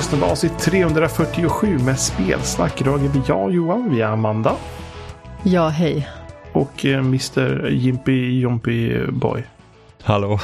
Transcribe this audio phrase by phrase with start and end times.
[0.00, 2.80] Du lyssnar på avsnitt 347 med spelsnack.
[2.80, 4.56] Idag är vi jag, Johan, vi är Amanda
[5.42, 6.08] Ja, hej.
[6.52, 9.44] och eh, Mr Jimpy Jompy Boy.
[10.02, 10.40] Hallå,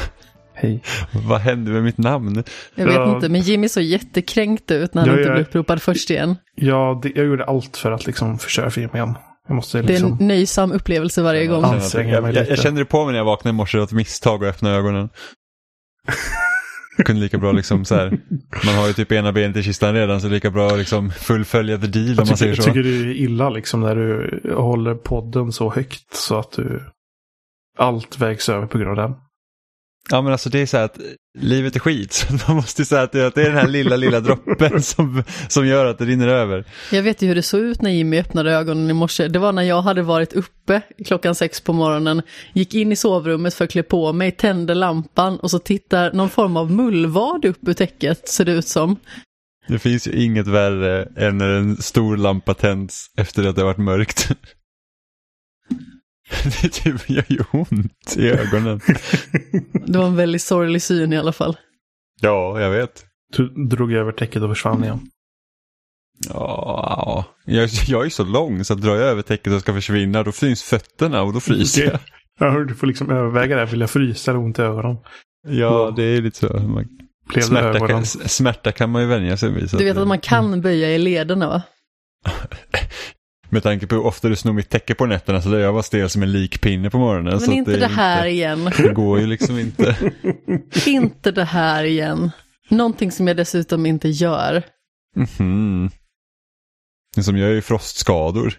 [0.55, 0.83] Hej.
[1.29, 2.45] vad hände med mitt namn?
[2.75, 6.11] Jag vet inte, men Jimmy såg jättekränkt ut när han Ja, inte blev uppropad först
[6.11, 6.37] igen.
[6.55, 9.15] Ja, det, jag gjorde allt för att liksom förstöra för igen.
[9.49, 10.27] Jag måste Det är en liksom...
[10.27, 11.63] nöjsam upplevelse varje gång.
[11.63, 12.01] Ja.
[12.03, 14.49] Jag, jag, jag kände det på mig när jag vaknade i morse, att misstag och
[14.49, 15.09] öppna ögonen.
[16.97, 18.19] Jag kunde lika bra liksom så här,
[18.67, 21.87] man har ju typ ena benet i kistan redan så lika bra liksom fullfölja the
[21.87, 22.71] deal om Jag man tycker, säger jag så.
[22.71, 26.83] tycker det är illa liksom när du håller podden så högt så att du...
[27.79, 29.26] Allt vägs över på grund av den.
[30.11, 30.99] Ja men alltså det är så här att
[31.39, 32.13] livet är skit.
[32.13, 35.87] Så man måste säga att det, är den här lilla, lilla droppen som, som gör
[35.87, 36.65] att det rinner över.
[36.93, 39.29] Jag vet ju hur det såg ut när Jimmy öppnade ögonen i morse.
[39.29, 43.55] Det var när jag hade varit uppe klockan sex på morgonen, gick in i sovrummet
[43.55, 47.69] för att klä på mig, tände lampan och så tittar någon form av mullvad upp
[47.69, 48.97] ur täcket, ser det ut som.
[49.69, 53.67] Det finns ju inget värre än när en stor lampa tänds efter att det har
[53.67, 54.29] varit mörkt.
[56.63, 58.81] Det typ gör ju ont i ögonen.
[59.87, 61.57] Det var en väldigt sorglig syn i alla fall.
[62.21, 63.05] Ja, jag vet.
[63.37, 65.01] Du drog över täcket och försvann igen.
[66.29, 70.23] Ja, jag, jag är så lång så att drar jag över täcket och ska försvinna
[70.23, 71.99] då syns fötterna och då fryser jag.
[72.39, 73.65] Ja, du får liksom överväga det.
[73.67, 74.97] Vill jag frysa eller ont i ögonen?
[75.49, 76.47] Ja, det är lite så.
[76.59, 76.89] Man,
[77.43, 79.69] smärta, kan, smärta kan man ju vänja sig vid.
[79.71, 81.63] Du vet att- att man kan böja i lederna va?
[83.51, 85.83] Med tanke på hur ofta du snor mitt täcke på nätterna så lär jag vara
[85.83, 87.41] stel som en likpinne på morgonen.
[87.41, 88.65] så Men att inte är det här Inte, igen.
[88.77, 90.13] det går ju liksom inte.
[90.87, 92.31] Inte det här igen.
[92.69, 94.63] Någonting som jag dessutom inte gör.
[95.17, 95.91] Mhm.
[97.17, 98.59] Det som gör ju frostskador.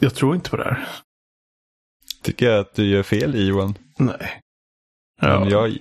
[0.00, 0.88] Jag tror inte på det här.
[2.22, 3.74] Tycker jag att du gör fel i Johan.
[3.98, 4.40] Nej.
[5.22, 5.78] Men Ja, jag,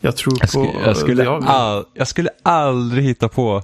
[0.00, 0.46] jag tror jag, på...
[0.46, 3.62] skulle, jag, skulle jag, all, jag skulle aldrig hitta på.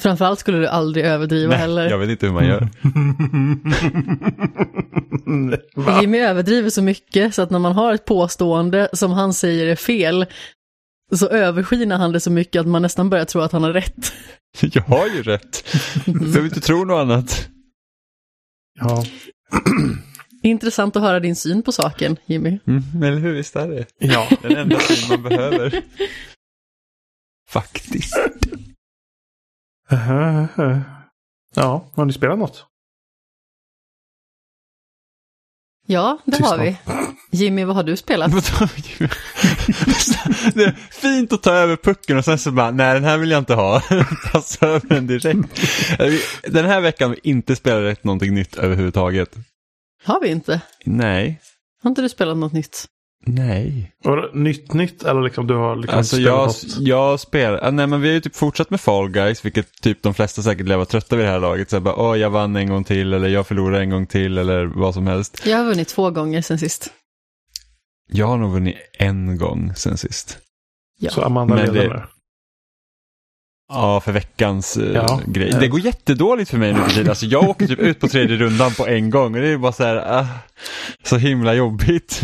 [0.00, 1.90] Framförallt skulle du aldrig överdriva heller.
[1.90, 2.68] jag vet inte hur man gör.
[5.26, 6.00] Nej, Va?
[6.00, 9.76] Jimmy överdriver så mycket så att när man har ett påstående som han säger är
[9.76, 10.26] fel
[11.12, 14.12] så överskiner han det så mycket att man nästan börjar tro att han har rätt.
[14.60, 15.64] Jag har ju rätt.
[16.06, 17.48] Jag vill inte tro något annat.
[18.80, 19.04] Ja.
[20.42, 22.58] Intressant att höra din syn på saken, Jimmy.
[22.66, 23.86] Mm, eller hur, visst är det.
[23.98, 24.28] ja.
[24.42, 25.82] Den enda syn man behöver.
[27.50, 28.16] Faktiskt.
[31.56, 32.66] Ja, har ni spelat något?
[35.86, 36.76] Ja, det har vi.
[37.30, 38.32] Jimmy, vad har du spelat?
[40.54, 43.30] det är fint att ta över pucken och sen så bara, nej den här vill
[43.30, 43.82] jag inte ha.
[44.32, 45.60] Passa över den direkt.
[46.42, 49.36] Den här veckan har vi inte spelat någonting nytt överhuvudtaget.
[50.04, 50.60] Har vi inte?
[50.84, 51.40] Nej.
[51.82, 52.86] Har inte du spelat något nytt?
[53.26, 53.92] Nej.
[54.04, 56.76] Var det nytt nytt eller liksom du har liksom Alltså spelat jag, något?
[56.88, 60.02] jag spelar, ah, nej men vi har ju typ fortsatt med Fall Guys, vilket typ
[60.02, 61.70] de flesta säkert lär vara trötta vid det här laget.
[61.70, 64.38] Så här bara, åh jag vann en gång till eller jag förlorade en gång till
[64.38, 65.42] eller vad som helst.
[65.46, 66.90] Jag har vunnit två gånger sen sist.
[68.12, 70.38] Jag har nog vunnit en gång sen sist.
[70.98, 71.10] Ja.
[71.10, 72.06] Så Amanda Men leder det-.
[73.68, 75.20] Ja, för veckans eh, Ja.
[75.26, 75.56] grej.
[75.60, 77.08] Det går jättedåligt för mig nu för tiden.
[77.08, 79.72] Alltså, jag åker typ ut på tredje rundan på en gång och det är bara
[79.72, 80.26] så här, ah,
[81.04, 82.20] så himla jobbigt.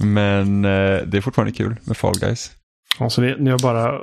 [0.00, 2.50] Men eh, det är fortfarande kul med Fall Guys.
[2.98, 4.00] Alltså ni, ni har bara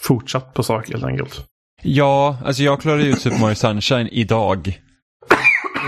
[0.00, 1.44] fortsatt på saker helt enkelt.
[1.82, 4.80] Ja, alltså jag klarade ut Super Mario Sunshine idag.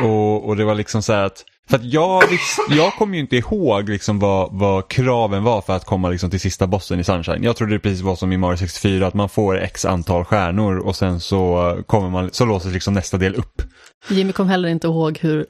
[0.03, 3.21] Och, och det var liksom så här att, för att jag, visst, jag kommer ju
[3.21, 7.05] inte ihåg liksom vad, vad kraven var för att komma liksom till sista bossen i
[7.05, 7.43] Sunshine.
[7.43, 10.77] Jag trodde det precis var som i Mario 64, att man får x antal stjärnor
[10.77, 13.63] och sen så, kommer man, så låses liksom nästa del upp.
[14.09, 15.47] Jimmy kom heller inte ihåg hur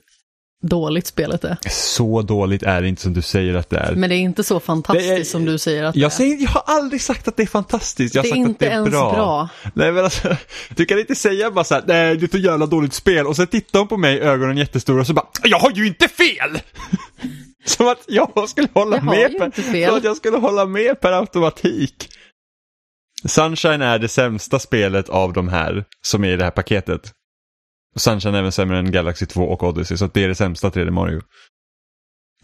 [0.66, 1.56] dåligt spelet är.
[1.70, 3.94] Så dåligt är det inte som du säger att det är.
[3.94, 6.16] Men det är inte så fantastiskt Det är- som du säger att det jag, är.
[6.16, 8.48] säger, jag har aldrig sagt att det är fantastiskt, jag har det är sagt att
[8.48, 9.12] inte det är ens bra.
[9.12, 9.48] bra.
[9.74, 10.36] Nej men alltså,
[10.76, 13.36] du kan inte säga bara såhär, nej det är ett så jävla dåligt spel och
[13.36, 16.58] sen tittar hon på mig, ögonen jättestora och så bara, jag har ju inte fel!
[17.64, 19.62] Som att jag skulle hålla Jag med per, inte.
[19.86, 22.08] Som att jag skulle hålla med per automatik.
[23.24, 27.12] Sunshine är det sämsta spelet av de här som är i det här paketet.
[27.96, 30.34] Och Sunshine är även sämre än Galaxy 2 och Odyssey, så att det är det
[30.34, 31.20] sämsta 3D Mario.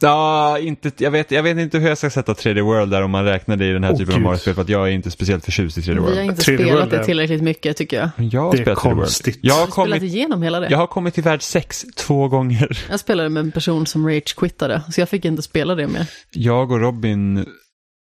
[0.01, 3.11] Ja, inte, jag, vet, jag vet inte hur jag ska sätta 3D World där om
[3.11, 4.27] man räknar det i den här Åh, typen av Gud.
[4.27, 6.19] Mario-spel, för att jag är inte speciellt förtjust i 3D Vi har World.
[6.21, 8.11] inte 3D spelat World det tillräckligt mycket tycker jag.
[8.33, 8.99] Jag har Det är spelat 3D World.
[9.01, 9.39] konstigt.
[9.43, 10.69] Jag har, har spelat kommit, igenom hela det.
[10.71, 12.87] jag har kommit till värld 6 två gånger.
[12.91, 16.07] Jag spelade med en person som rage-quittade, så jag fick inte spela det mer.
[16.31, 17.47] Jag och Robin,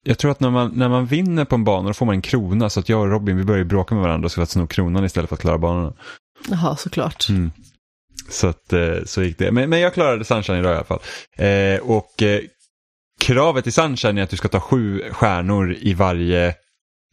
[0.05, 2.21] jag tror att när man, när man vinner på en bana då får man en
[2.21, 5.05] krona, så att jag och Robin vi börjar bråka med varandra och ska sno kronan
[5.05, 5.93] istället för att klara banorna.
[6.49, 7.29] Jaha, såklart.
[7.29, 7.51] Mm.
[8.29, 9.51] Så att, eh, så gick det.
[9.51, 10.99] Men, men jag klarade Sunshine idag i alla fall.
[11.37, 12.41] Eh, och eh,
[13.19, 16.55] kravet i Sunshine är att du ska ta sju stjärnor i varje,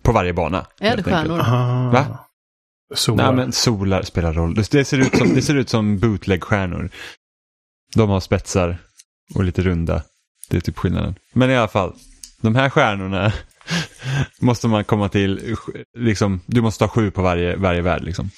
[0.03, 0.67] på varje bana.
[0.81, 1.39] Är det stjärnor?
[1.93, 2.19] Va?
[2.95, 3.25] Solar.
[3.25, 4.55] Nej men solar spelar roll.
[4.55, 6.91] Det, ser ut som, det ser ut som bootleg-stjärnor.
[7.95, 8.79] De har spetsar
[9.35, 10.03] och lite runda.
[10.51, 11.15] Det är typ skillnaden.
[11.33, 11.95] Men i alla fall,
[12.41, 13.33] de här stjärnorna
[14.41, 15.57] måste man komma till,
[15.99, 18.03] liksom, du måste ha sju på varje, varje värld.
[18.03, 18.31] Liksom.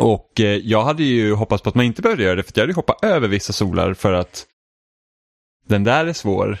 [0.00, 2.62] Och eh, jag hade ju hoppats på att man inte behövde göra det för jag
[2.62, 4.46] hade hoppat över vissa solar för att
[5.68, 6.58] den där är svår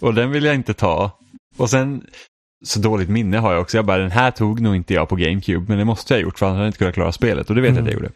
[0.00, 1.18] och den vill jag inte ta.
[1.56, 2.04] Och sen,
[2.64, 5.16] så dåligt minne har jag också, jag bara den här tog nog inte jag på
[5.16, 7.48] GameCube men det måste jag ha gjort för annars hade jag inte kunnat klara spelet
[7.48, 8.10] och det vet jag att jag gjorde.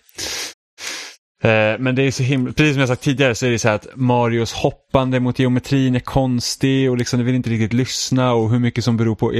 [1.43, 3.69] Eh, Men det är så himla, precis som jag sagt tidigare så är det så
[3.69, 8.33] här att Marios hoppande mot geometrin är konstig och liksom det vill inte riktigt lyssna
[8.33, 9.33] och hur mycket som beror på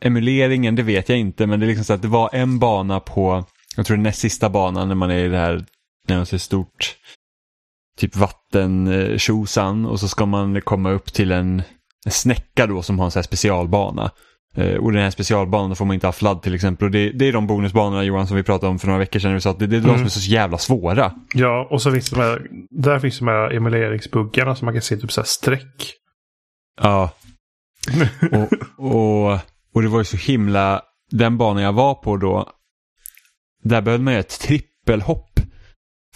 [0.00, 3.00] emuleringen det vet jag inte men det är liksom så att det var en bana
[3.00, 3.44] på,
[3.76, 5.64] jag tror är näst sista banan när man är i det här,
[6.08, 6.96] när man ser stort
[7.98, 11.62] typ vattentjosan och så ska man komma upp till en,
[12.06, 14.10] en snäcka då som har en så här specialbana.
[14.56, 16.84] Eh, Och den här specialbanan får man inte ha fladd till exempel.
[16.86, 19.34] Och det, det är de bonusbanorna Johan som vi pratade om för några veckor sedan.
[19.34, 19.96] Vi sa att det, det är de Mm.
[19.98, 21.12] som är så jävla svåra.
[21.34, 24.82] Ja, och så finns det de här, där finns de här emuleringsbuggarna som man kan
[24.82, 25.92] se typ så här streck.
[26.82, 27.10] Ja.
[28.32, 28.52] Och,
[28.94, 29.38] och,
[29.74, 32.50] och det var ju så himla, den banan jag var på då,
[33.68, 35.40] där behövde man göra ett trippelhopp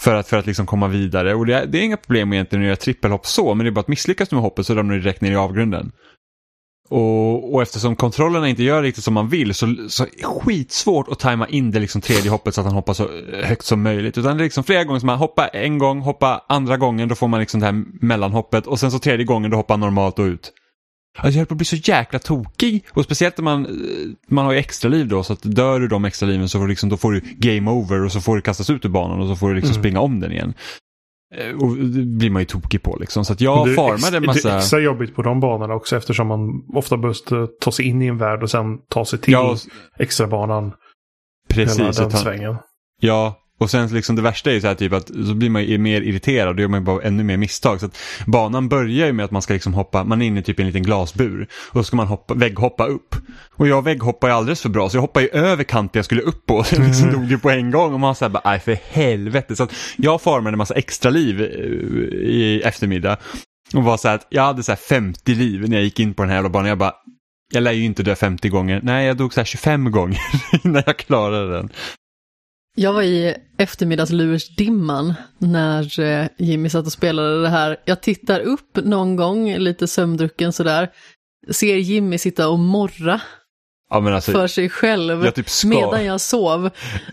[0.01, 1.35] för att, för att liksom komma vidare.
[1.35, 3.73] Och det är, det är inga problem egentligen att göra trippelhopp så, men det är
[3.73, 5.93] bara att misslyckas du med hoppet så ramlar du direkt ner i avgrunden.
[6.91, 11.09] Och, och eftersom kontrollerna inte gör riktigt som man vill så, så är det skitsvårt
[11.09, 13.09] att tajma in det liksom tredje hoppet så att han hoppar så
[13.43, 14.19] högt som möjligt.
[14.19, 17.15] Utan det är liksom flera gånger som man hoppar en gång, hoppar andra gången, då
[17.15, 20.19] får man liksom det här mellanhoppet och sen så tredje gången då hoppar han normalt
[20.19, 20.53] och ut.
[21.19, 22.85] Alltså jag höll på att bli så jäkla tokig.
[22.91, 23.73] Och speciellt när man, eh,
[24.29, 26.65] man har ju extra liv då så att dör du de extra liven så får
[26.67, 29.21] du liksom, då får du game over och så får du kastas ut ur banan
[29.21, 29.83] och så får du liksom Mm.
[29.83, 30.55] springa om den igen.
[31.37, 33.25] Eh, Och det blir man ju tokig på liksom.
[33.25, 34.53] Så att jag det, farmade en det massa...
[34.53, 36.41] är extra jobbigt på de banorna också eftersom man
[36.75, 39.59] ofta måste ta sig in i en värld och sen ta sig till Ja, och-
[39.99, 40.75] extra banan hela
[41.49, 41.77] precis.
[41.97, 42.57] den att han- svängen.
[43.01, 45.65] Ja, och sen liksom det värsta är ju så här typ att så blir man
[45.65, 47.81] ju mer irriterad och gör man ju bara ännu mer misstag.
[47.81, 50.59] Så att banan börjar ju med att man ska liksom hoppa, man är inne typ
[50.59, 53.17] i en liten glasbur och så ska man hoppa, vägghoppa upp.
[53.57, 56.23] Och jag vägghoppar ju alldeles för bra så jag hoppar ju över kanten jag skulle
[56.23, 56.65] upp på.
[56.73, 59.57] Jag liksom dog ju på en gång och man säger bara, nej för helvete.
[59.57, 61.47] Så att jag formade en massa extra liv eh,
[62.29, 63.17] i eftermiddag.
[63.75, 66.23] Och var så att jag hade så här 50 liv när jag gick in på
[66.23, 66.69] den här jävla banan.
[66.69, 66.95] Jag bara,
[67.53, 68.81] jag lär ju inte dö 50 gånger.
[68.83, 70.21] Nej, jag dog så här 25 gånger
[70.65, 71.71] innan jag klarade den.
[72.77, 77.77] Jag var i eftermiddagslursdimman när eh, Jimmy satt och spelade det här.
[77.85, 80.89] Jag tittar upp någon gång, lite sömndrucken sådär,
[81.51, 83.21] ser Jimmy sitta och morra
[83.93, 86.71] Ja, men alltså, för sig själv jag typ medan jag sov.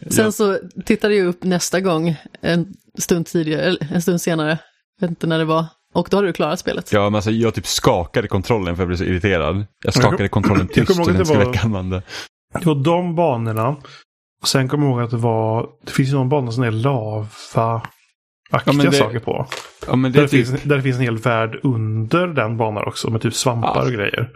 [0.10, 0.32] Sen Ja.
[0.32, 4.58] så tittade jag upp nästa gång, en stund tidigare, eller en stund senare,
[5.00, 6.92] jag vet inte när det var, och då hade du klarat spelet.
[6.92, 9.66] Ja, men alltså, jag typ skakade kontrollen för jag blev så irriterad.
[9.84, 12.02] Jag skakade kontrollen jag tyst ihåg den att det skulle var- väcka Amanda.
[12.60, 13.76] Det var de banorna.
[14.42, 16.72] Och sen kommer jag ihåg att det var, det finns ju någon bana som är
[16.72, 17.82] lava-aktiga
[18.66, 19.46] Ja, men det- saker på.
[19.88, 20.48] Ja, det Där är det, typ...
[20.48, 23.86] finns, där det finns en hel värld under den banan också med typ svampar Ja.
[23.86, 24.30] och grejer.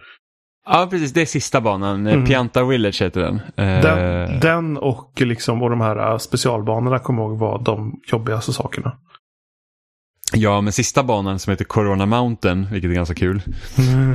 [0.66, 1.14] Ja, precis.
[1.14, 2.08] Det är sista banan.
[2.08, 2.26] Mm.
[2.26, 3.36] Pianta Village heter den.
[3.36, 8.00] Eh, Den, den och, liksom, och de här äh, specialbanorna kommer jag ihåg var de
[8.08, 8.98] jobbigaste sakerna.
[10.34, 13.42] Ja, men sista banan som heter Corona Mountain, vilket är ganska kul.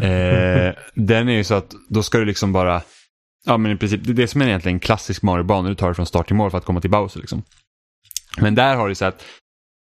[0.03, 2.83] Eh, den är ju så att då ska du liksom bara...
[3.47, 5.69] Ja, men i princip, det är det som är egentligen en klassisk Mario-bana.
[5.69, 7.43] Du tar det från start till mål för att komma till Bowser liksom.
[8.41, 9.25] Men där har du så att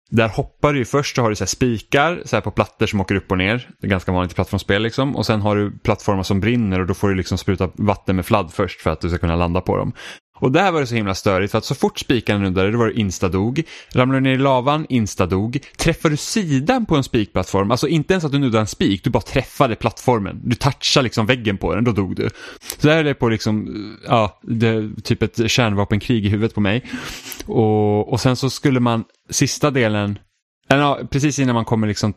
[0.09, 2.85] där hoppar du ju först så har du så här spikar så här på plattor
[2.85, 3.69] som åker upp och ner.
[3.79, 5.15] Det är ganska vanligt i plattformsspel liksom.
[5.15, 8.25] Och sen har du plattformar som brinner och då får du liksom spruta vatten med
[8.25, 9.93] fladd först för att du ska kunna landa på dem.
[10.35, 12.87] Och där var det så himla störigt för att så fort spikarna nuddade då var
[12.87, 13.63] det instadog.
[13.93, 15.59] Ramlade du ner i lavan, instadog.
[15.77, 19.09] Träffar du sidan på en spikplattform, alltså inte ens att du nuddade en spik, du
[19.09, 20.41] bara träffade plattformen.
[20.43, 22.29] Du touchade liksom väggen på den, då dog du.
[22.81, 23.67] Så där är det på liksom,
[24.07, 26.85] ja, det, typ ett kärnvapenkrig i huvudet på mig.
[27.45, 30.19] Och, och sen så skulle man, sista delen,
[30.69, 32.13] eller ja, precis innan man kommer liksom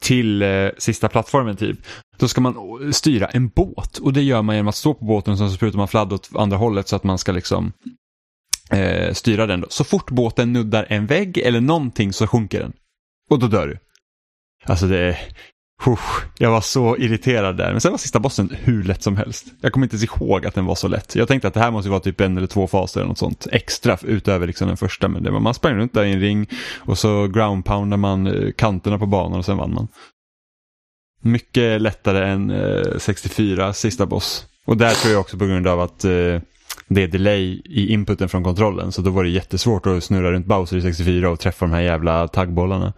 [0.00, 1.78] till eh, sista plattformen typ.
[2.16, 2.54] Då ska man
[2.92, 5.78] styra en båt och det gör man genom att stå på båten och så sprutar
[5.78, 7.72] man fladd åt andra hållet så att man ska liksom
[8.70, 9.60] eh, styra den.
[9.60, 9.66] Då.
[9.70, 12.72] Så fort båten nuddar en vägg eller någonting så sjunker den.
[13.30, 13.78] Och då dör du.
[14.64, 15.18] Alltså det är...
[15.86, 17.72] Usch, jag var så irriterad där.
[17.72, 19.46] Men sen var sista bossen hur lätt som helst.
[19.60, 21.16] Jag kommer inte ens ihåg att den var så lätt.
[21.16, 23.46] Jag tänkte att det här måste vara typ en eller två faser eller något sånt
[23.52, 25.08] extra utöver liksom den första.
[25.08, 26.46] Men det var, man sprang runt där i en ring
[26.78, 29.88] och så groundpoundade man eh, kanterna på banan och sen vann man.
[31.22, 34.46] Mycket lättare än eh, 64 sista boss.
[34.66, 36.40] Och där tror jag också på grund av att eh,
[36.88, 38.92] det är delay i inputen från kontrollen.
[38.92, 41.80] Så då var det jättesvårt att snurra runt Bowser i 64 och träffa de här
[41.80, 42.92] jävla taggbollarna.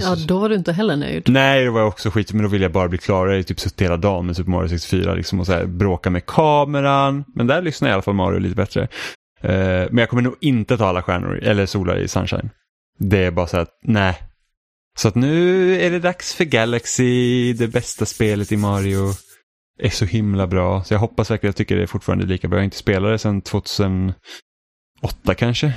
[0.00, 1.28] Ja, då var du inte heller nöjd.
[1.28, 3.26] Nej, det var jag också skit, men då ville jag bara bli klar.
[3.26, 6.10] Jag ju typ suttit hela dagen med Super Mario 64 liksom, och så här, bråka
[6.10, 7.24] med kameran.
[7.34, 8.88] Men där lyssnar i alla fall Mario lite bättre.
[9.40, 12.50] Eh, men jag kommer nog inte ta alla stjärnor, eller solar i Sunshine.
[12.98, 14.22] Det är bara så att, nej.
[14.98, 19.12] Så att nu är det dags för Galaxy, det bästa spelet i Mario.
[19.78, 22.56] Är så himla bra, så jag hoppas verkligen, jag tycker det är fortfarande lika bra.
[22.56, 24.14] Jag har inte spelat det sedan 2008
[25.36, 25.74] kanske.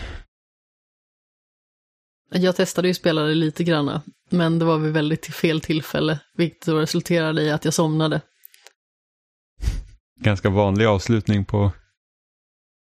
[2.38, 6.66] Jag testade ju spela det lite granna, men det var vid väldigt fel tillfälle, vilket
[6.66, 8.22] då resulterade i att jag somnade.
[10.20, 11.72] Ganska vanlig avslutning på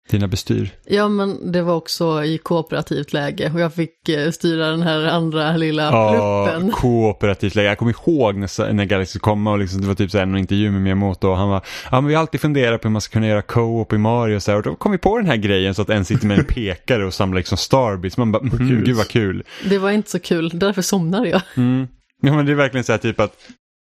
[0.10, 0.70] dina bestyr.
[0.86, 5.06] Ja, men det var också i kooperativt läge och jag fick eh, styra den här
[5.08, 6.72] andra lilla Ja, pluppen.
[6.72, 7.68] kooperativt läge.
[7.70, 10.38] Jag kommer ihåg när, när Galaxy kom och liksom, det var typ så här, en
[10.38, 11.62] intervju med Miyamoto och han var,
[11.92, 14.36] ja men vi har alltid funderat på hur man ska kunna göra co-op i Mario
[14.36, 16.28] och så här, och då kom vi på den här grejen så att en sitter
[16.28, 18.18] med en pekare och samlar liksom starbits.
[18.18, 18.86] Man bara, mm, kul.
[18.86, 19.44] gud vad kul.
[19.70, 21.42] Det var inte så kul, därför somnade jag.
[21.58, 21.88] Mm.
[22.22, 23.34] Ja men det är verkligen så här typ att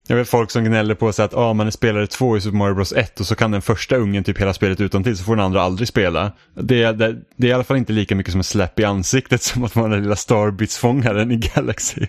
[0.08, 2.58] jag vet folk som gnäller på sig att ah, man är spelare två i Super
[2.58, 5.24] Mario Bros 1 och så kan den första ungen typ hela spelet utan till så
[5.24, 6.32] får den andra aldrig spela.
[6.56, 8.84] Det, är- det, det är i alla fall inte lika mycket som en släpp i
[8.86, 12.08] ansiktet som att vara den lilla Starbits-fångaren i Galaxy.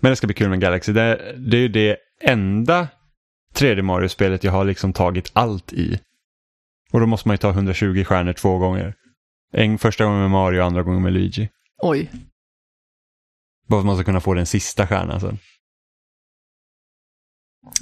[0.00, 0.92] Men det ska bli kul med Galaxy.
[0.92, 2.88] Det, det är ju det enda
[3.54, 6.00] 3D Mario-spelet jag har liksom tagit allt i.
[6.92, 8.94] Och då måste man ju ta 120 stjärnor två gånger.
[9.52, 11.48] En första gången med Mario och andra gången med Luigi.
[11.82, 12.10] Oj,
[13.68, 15.38] Bara för att man ska kunna få den sista stjärnan sen.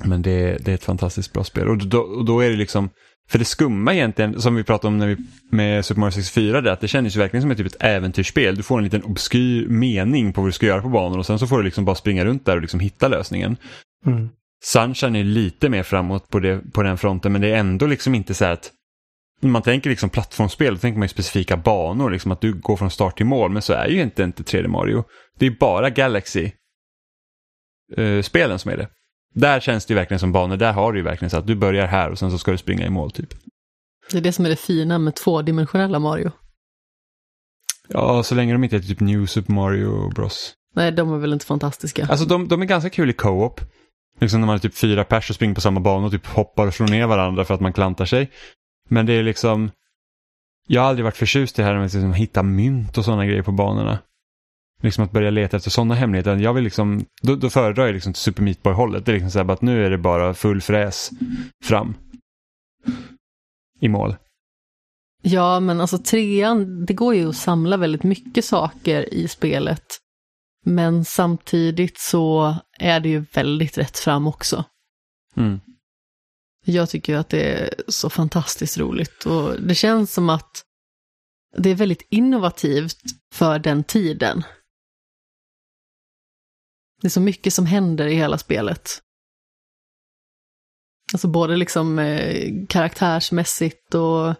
[0.04, 1.68] Men det, det är ett fantastiskt bra spel.
[1.68, 2.90] Och då, och då är det liksom,
[3.28, 5.16] för det skumma egentligen, som vi pratade om när vi,
[5.50, 7.82] med Super Mario 64, det är att det känns ju verkligen som ett, typ ett
[7.82, 8.56] äventyrsspel.
[8.56, 11.38] Du får en liten obskyr mening på vad du ska göra på banan och sen
[11.38, 13.56] så får du liksom bara springa runt där och liksom hitta lösningen.
[14.06, 14.28] Mm.
[14.64, 18.14] Sunshine är lite mer framåt på, det, på den fronten men det är ändå liksom
[18.14, 18.72] inte så här att
[19.40, 22.90] man tänker liksom plattformsspel, då tänker man ju specifika banor, liksom att du går från
[22.90, 25.04] start till mål, men så är ju inte, inte 3D Mario.
[25.38, 28.88] Det är bara Galaxy-spelen som är det.
[29.34, 31.54] Där känns det ju verkligen som banor, där har du ju verkligen så att du
[31.54, 33.34] börjar här och sen så ska du springa i mål typ.
[34.10, 36.32] det är det som är det fina med tvådimensionella Mario.
[37.88, 40.54] Ja, så länge de inte är typ New Super Mario Bros.
[40.74, 42.06] Nej, de är väl inte fantastiska.
[42.06, 43.60] Alltså de, de är ganska kul i co-op.
[44.20, 46.66] Liksom när man är typ fyra pers och springer på samma bana och typ hoppar
[46.66, 48.30] och slår ner varandra för att man klantar sig.
[48.88, 49.70] Men det är liksom...
[50.66, 53.26] Jag har aldrig varit förtjust i det här med att liksom hitta mynt och sådana
[53.26, 53.98] grejer på banorna.
[54.84, 56.36] Liksom att börja leta efter sådana hemligheter.
[56.36, 59.06] Jag vill liksom, då, då föredrar jag liksom till Super Meat Boy-hållet.
[59.06, 61.10] Det är liksom så här att nu är det bara full fräs
[61.64, 61.94] fram.
[63.80, 64.16] I mål.
[65.22, 69.84] Ja, men alltså trean, det går ju att samla väldigt mycket saker i spelet.
[70.64, 74.64] Men samtidigt så är det ju väldigt rätt fram också.
[75.36, 75.60] Mm.
[76.66, 80.62] Jag tycker att det är så fantastiskt roligt och det känns som att
[81.56, 83.00] det är väldigt innovativt
[83.32, 84.42] för den tiden.
[87.04, 89.02] Det är så mycket som händer i hela spelet.
[91.12, 94.34] Alltså både liksom eh, karaktärsmässigt och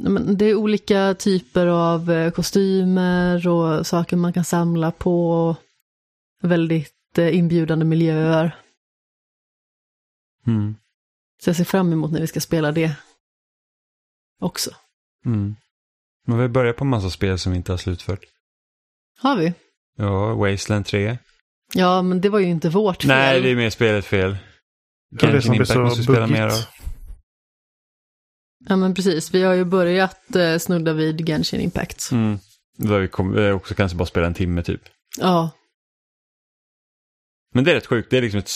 [0.00, 5.56] men det är olika typer av eh, kostymer och saker man kan samla på.
[6.42, 8.56] Väldigt eh, inbjudande miljöer.
[10.46, 10.76] Mm.
[11.42, 12.96] Så jag ser fram emot när vi ska spela det
[14.40, 14.70] också.
[15.24, 15.56] Mm.
[16.26, 18.24] Men vi börjar på massa spel som vi inte har slutfört.
[19.18, 19.54] Har vi?
[19.96, 21.18] Ja, Wasteland 3.
[21.74, 23.08] Ja, men det var ju inte vårt fel.
[23.08, 24.36] Nej, det är mer spelet fel.
[25.10, 26.64] Det är det som blir Impact så måste vi spela mer av.
[28.68, 29.34] Ja, men precis.
[29.34, 32.10] Vi har ju börjat eh, snudda vid Genshin Impact.
[32.12, 32.38] Mm.
[32.78, 34.80] Där vi kom, vi också kanske bara spela en timme typ.
[35.18, 35.50] Ja,
[37.54, 38.10] Men det är rätt sjukt.
[38.10, 38.50] Det är liksom ett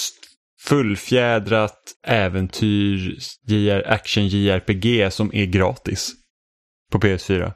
[0.61, 3.19] fullfjädrat äventyr,
[3.87, 6.13] action JRPG som är gratis.
[6.93, 7.53] På PS4.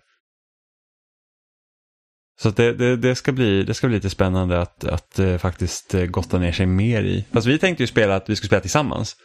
[2.41, 5.95] Så det, det, det, ska bli, det ska bli lite spännande att, att eh, faktiskt
[5.95, 7.25] eh, gotta ner sig mer i.
[7.33, 9.17] Fast vi tänkte ju spela att vi skulle spela tillsammans.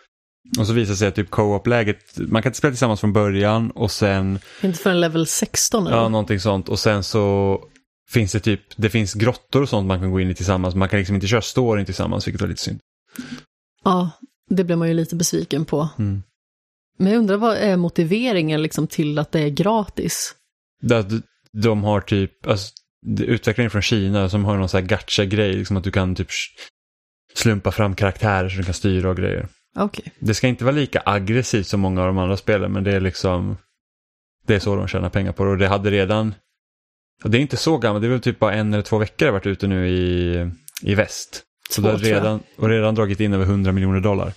[0.59, 3.71] Och så visade det sig att typ co-op-läget, man kan inte spela tillsammans från början
[3.71, 5.97] och sen inte förrän level 16 eller?
[5.97, 6.69] Ja, någonting sånt.
[6.69, 7.59] Och sen så
[8.09, 10.75] finns det typ, det finns grottor och sånt man kan gå in i tillsammans.
[10.75, 12.79] Man kan liksom inte köra storyn tillsammans, vilket var lite synd.
[13.83, 14.11] ja,
[14.49, 15.89] det blev man ju lite besviken på.
[15.99, 16.23] Mm.
[16.97, 20.35] Men jag undrar vad är motiveringen liksom till att det är gratis?
[20.91, 21.07] Att
[21.51, 22.73] de har typ, alltså,
[23.07, 26.27] utvecklingen från Kina som har någon sån här gacha-grej, liksom att du kan typ
[27.33, 29.47] slumpa fram karaktärer så du kan styra och grejer.
[29.75, 30.13] Okej.
[30.19, 32.99] Det ska inte vara lika aggressivt som många av de andra spelen, men det är
[32.99, 33.57] liksom,
[34.45, 35.49] det är så de tjänar pengar på det.
[35.49, 36.35] Och det hade redan,
[37.23, 39.25] och det är inte så gammalt, det är väl typ bara en eller två veckor
[39.25, 40.51] det varit ute nu i,
[40.81, 41.43] i väst.
[41.69, 44.33] Så det har redan, och redan dragit in över 100 miljoner dollar.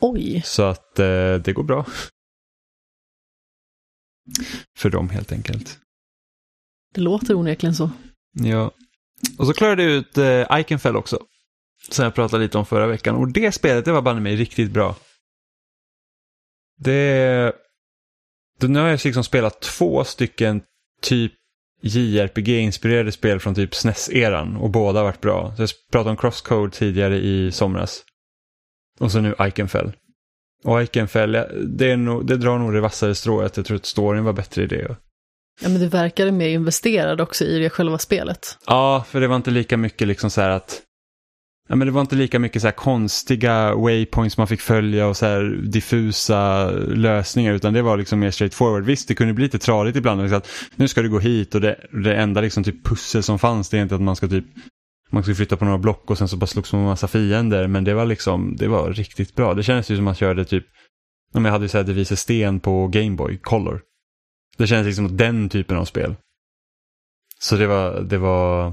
[0.00, 0.42] Oj.
[0.44, 1.86] Så att eh, det går bra.
[4.76, 5.78] För dem helt enkelt.
[6.94, 7.90] Det låter onekligen så.
[8.32, 8.70] Ja.
[9.38, 11.18] Och så klarade jag ut eh, Ikenfell också.
[11.90, 13.16] Som jag pratade lite om förra veckan.
[13.16, 14.96] Och det spelet, det var banne mig riktigt bra.
[16.76, 17.52] Det...
[18.60, 20.62] det nu har jag liksom spelat två stycken
[21.02, 21.32] typ
[21.82, 25.56] JRPG-inspirerade spel från typ SNES-eran och båda har varit bra.
[25.56, 28.04] Så jag pratade om Crosscode tidigare i somras.
[29.00, 29.92] Och så nu Ikenfell.
[30.64, 31.32] Och Ikenfell,
[31.66, 33.56] det, är nog, det drar nog det vassare strået.
[33.56, 34.96] Jag tror att storyn var bättre i det.
[35.60, 38.58] Ja, men du verkade mer investerad också i det själva spelet.
[38.66, 40.82] Ja, för det var inte lika mycket liksom så här att
[41.68, 45.16] Ja, men det var inte lika mycket så här konstiga waypoints man fick följa och
[45.16, 45.42] så här
[45.72, 48.84] diffusa lösningar utan det var liksom mer straightforward.
[48.84, 50.22] Visst, det kunde bli lite tradigt ibland.
[50.22, 53.38] Liksom att nu ska du gå hit och det, det enda liksom typ pussel som
[53.38, 54.44] fanns det är inte att man ska typ
[55.10, 57.66] man ska flytta på några block och sen så bara slogs man med massa fiender.
[57.66, 59.54] Men det var liksom, det var riktigt bra.
[59.54, 60.64] Det kändes ju som att man körde typ,
[61.32, 63.80] om jag hade så här Devise Sten på Gameboy Color.
[64.56, 66.16] Det kändes liksom som den typen av spel.
[67.38, 68.72] Så det var, det var,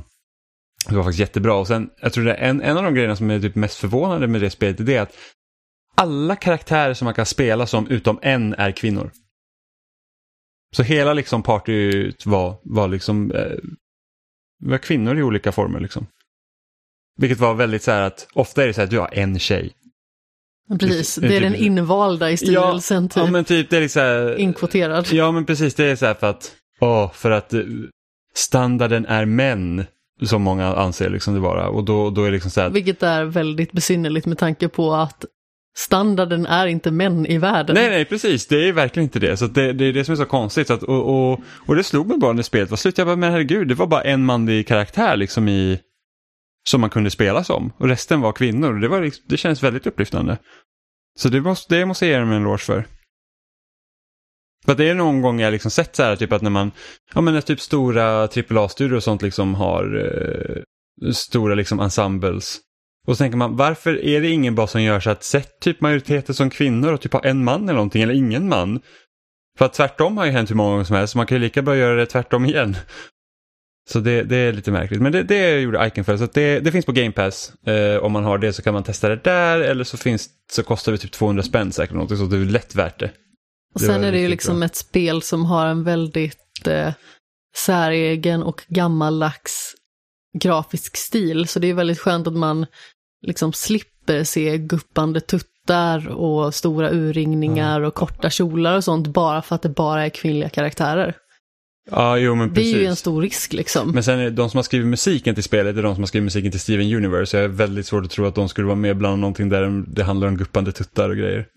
[0.90, 1.54] det var faktiskt jättebra.
[1.54, 3.78] Och sen, jag tror det är en, en av de grejerna som är typ mest
[3.78, 5.18] förvånande med det spelet det är att
[5.96, 9.12] alla karaktärer som man kan spela som utom en är kvinnor.
[10.76, 13.58] Så hela liksom partyt var, var liksom eh,
[14.60, 16.08] var kvinnor i olika former liksom.
[17.18, 19.40] Vilket var väldigt så här att ofta är det så här att du har en
[19.40, 19.74] tjej.
[20.80, 23.04] Precis, det är den invalda i styrelsen.
[23.04, 23.18] Ja, typ.
[23.18, 25.08] ja men typ det är liksom Inkvoterad.
[25.12, 27.62] Ja men precis, det är så här för att, åh, för att eh,
[28.36, 29.86] standarden är män.
[30.24, 31.70] Som många anser liksom det vara.
[31.70, 32.70] Och då, då är det liksom så här...
[32.70, 35.26] Vilket är väldigt besynnerligt med tanke på att
[35.78, 37.74] standarden är inte män i världen.
[37.74, 38.48] Nej, nej, precis.
[38.48, 39.38] Det är verkligen inte det.
[39.38, 40.68] Så det, det är det som är så konstigt.
[40.68, 42.98] Så att, och, och, och det slog mig bara när spelet var slut.
[42.98, 45.80] Jag bara, men herregud, det var bara en manlig karaktär liksom i
[46.64, 47.72] som man kunde spela som.
[47.78, 48.74] Och resten var kvinnor.
[48.74, 50.38] Det, var, det känns väldigt upplyftande.
[51.20, 52.86] Så det måste, det måste jag ge dem en eloge för.
[54.66, 56.72] För det är någon gång jag liksom sett så här typ att när man,
[57.14, 59.98] ja men när typ stora AAA-studior och sånt liksom har
[61.06, 62.60] eh, stora liksom ensembles.
[63.08, 65.82] Och så tänker man varför är det ingen bara som gör så att sett typ
[65.82, 68.82] majoriteten som kvinnor och typ ha en man eller någonting eller ingen man.
[69.58, 71.44] För att tvärtom har ju hänt hur många gånger som helst så man kan ju
[71.44, 72.76] lika bra göra det tvärtom igen.
[73.92, 75.02] Så det, det är lite märkligt.
[75.02, 76.20] Men det, det gjorde Iconfell.
[76.20, 77.54] Så det, det finns på Game Pass.
[77.66, 79.60] Eh, om man har det så kan man testa det där.
[79.60, 81.96] Eller så, finns, så kostar det typ 200 spänn säkert.
[81.96, 83.12] Något, så det är lätt värt det.
[83.74, 84.66] Och sen är det ju liksom bra.
[84.66, 86.94] ett spel som har en väldigt eh,
[87.56, 89.76] säregen och gammaldags
[90.40, 91.48] grafisk stil.
[91.48, 92.66] Så det är väldigt skönt att man
[93.22, 97.88] liksom slipper se guppande tuttar och stora urringningar mm.
[97.88, 101.16] och korta kjolar och sånt bara för att det bara är kvinnliga karaktärer.
[101.92, 102.74] Ja, jo men precis.
[102.74, 103.92] Det är ju en stor risk liksom.
[103.92, 106.24] Men sen är de som har skrivit musiken till spelet är de som har skrivit
[106.24, 107.38] musiken till Steven Universe.
[107.38, 110.04] Jag är väldigt svårt att tro att de skulle vara med bland någonting där det
[110.04, 111.48] handlar om guppande tuttar och grejer.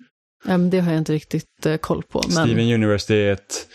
[0.44, 2.22] Ja, men det har jag inte riktigt uh, koll på.
[2.24, 2.46] Men...
[2.46, 3.66] Steven Universe det är ett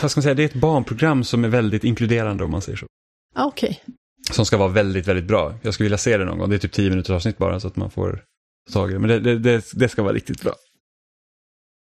[0.00, 2.78] vad ska man säga, det är ett barnprogram som är väldigt inkluderande om man säger
[2.78, 2.86] så.
[3.34, 3.82] Ah, Okej.
[3.82, 3.94] Okay.
[4.30, 5.54] Som ska vara väldigt, väldigt bra.
[5.62, 6.50] Jag skulle vilja se det någon gång.
[6.50, 8.24] Det är typ tio minuters avsnitt bara så att man får
[8.72, 8.98] tag i det.
[8.98, 10.54] Men det, det, det, det ska vara riktigt bra.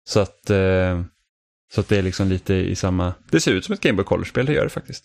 [0.08, 1.02] Så att eh,
[1.72, 3.14] så att det är liksom lite i samma...
[3.30, 5.04] Det ser ut som ett Game Boy Color-spel, det gör det faktiskt.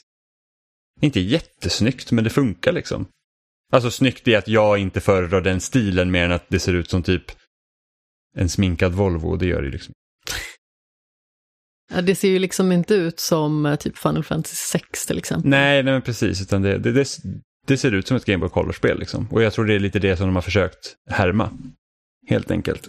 [1.02, 3.08] Inte jättesnyggt, men det funkar liksom.
[3.72, 6.90] Alltså snyggt i att jag inte föredrar den stilen mer än att det ser ut
[6.90, 7.24] som typ
[8.36, 9.94] en sminkad Volvo, det gör det liksom.
[11.94, 15.50] Ja, det ser ju liksom inte ut som eh, typ Final Fantasy 6 till exempel.
[15.50, 17.08] Nej, nej men precis, utan det, det, det,
[17.68, 19.28] det ser ut som ett Game Boy Color-spel liksom.
[19.32, 21.50] Och jag tror det är lite det som de har försökt härma.
[22.28, 22.88] Helt enkelt.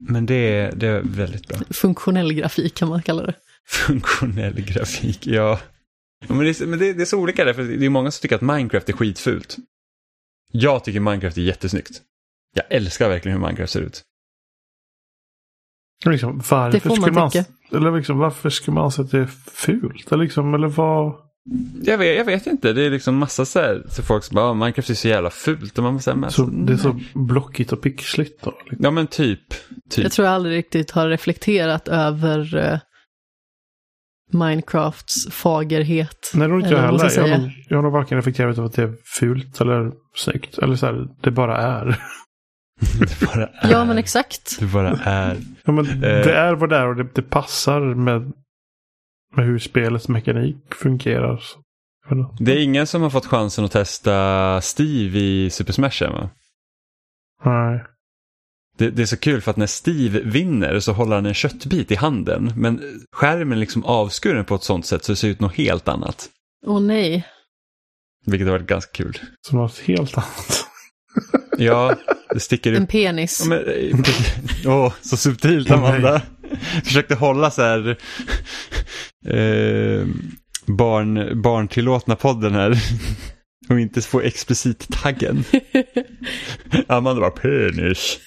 [0.00, 1.58] Men det är, det är väldigt bra.
[1.70, 3.34] Funktionell grafik kan man kalla det.
[3.66, 5.60] Funktionell grafik, ja.
[6.28, 8.22] Men, det är, men det, det är så olika där, för det är många som
[8.22, 9.56] tycker att Minecraft är skitfult.
[10.52, 12.02] Jag tycker Minecraft är jättesnyggt.
[12.54, 14.02] Jag älskar verkligen hur Minecraft ser ut.
[16.06, 17.44] Liksom, varför det får man, man tycka.
[17.72, 20.12] Eller liksom, varför ska man anse att det är fult?
[20.12, 21.23] Eller, liksom, eller vad?
[21.82, 24.50] Jag vet, jag vet inte, det är liksom massa så här, så folk som bara,
[24.50, 25.78] oh, Minecraft är så jävla fult.
[25.78, 28.52] Och man så, här, så det är så blockigt och pixligt då?
[28.64, 28.84] Liksom.
[28.84, 29.48] Ja men typ,
[29.90, 30.04] typ.
[30.04, 32.78] Jag tror jag aldrig riktigt har reflekterat över uh,
[34.32, 36.30] Minecrafts fagerhet.
[36.34, 37.04] Nej, det har inte jag heller.
[37.04, 39.92] Jag, jag, har nog, jag har nog varken reflekterat över att det är fult eller
[40.16, 40.58] snyggt.
[40.58, 41.84] Eller så här, det bara är.
[42.98, 43.70] det bara är.
[43.70, 44.60] Ja men exakt.
[44.60, 45.36] Det bara är.
[45.64, 48.32] Ja, men uh, det är vad det är och det, det passar med
[49.36, 51.40] med hur spelets mekanik fungerar.
[52.38, 56.30] Det är ingen som har fått chansen att testa Steve i Super Smash va?
[57.44, 57.84] Nej.
[58.78, 61.90] Det, det, är så kul för att när Steve vinner så håller han en köttbit
[61.90, 62.52] i handen.
[62.56, 62.80] Men
[63.12, 66.28] skärmen är liksom avskuren på ett sånt sätt så det ser ut något helt annat.
[66.66, 67.26] Åh oh, nej.
[68.26, 69.18] Vilket har varit ganska kul.
[69.48, 70.66] Som något helt annat.
[71.58, 71.96] ja,
[72.30, 72.78] det sticker ut.
[72.78, 73.48] En penis.
[74.66, 76.22] Åh, oh, så subtilt Amanda.
[76.84, 77.88] Försökte hålla så här
[79.26, 80.06] eh,
[80.66, 82.78] barn, barntillåtna podden här.
[83.68, 85.44] Och inte få explicit-taggen.
[86.86, 88.18] Amanda var penis.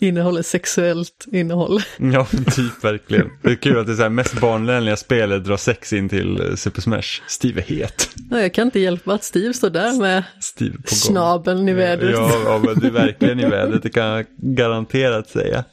[0.00, 1.80] Innehåller sexuellt innehåll.
[1.98, 3.30] Ja, typ verkligen.
[3.42, 6.40] Det är kul att det är så här mest barnvänliga spelet drar sex in till
[6.40, 7.22] eh, Super Smash.
[7.26, 8.08] Steve är het.
[8.30, 12.10] Ja, jag kan inte hjälpa att Steve står där med Steve snabeln i vädret.
[12.10, 15.64] Ja, ja, men du är verkligen i vädret, det kan jag garanterat säga.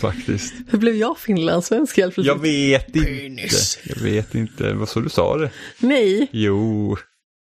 [0.00, 0.54] Faktiskt.
[0.68, 2.26] Hur blev jag finlandssvensk helt plötsligt?
[2.36, 3.48] Jag vet inte.
[3.84, 4.72] Jag vet inte.
[4.72, 5.50] Vad så du sa det?
[5.78, 6.96] Nej, Jo.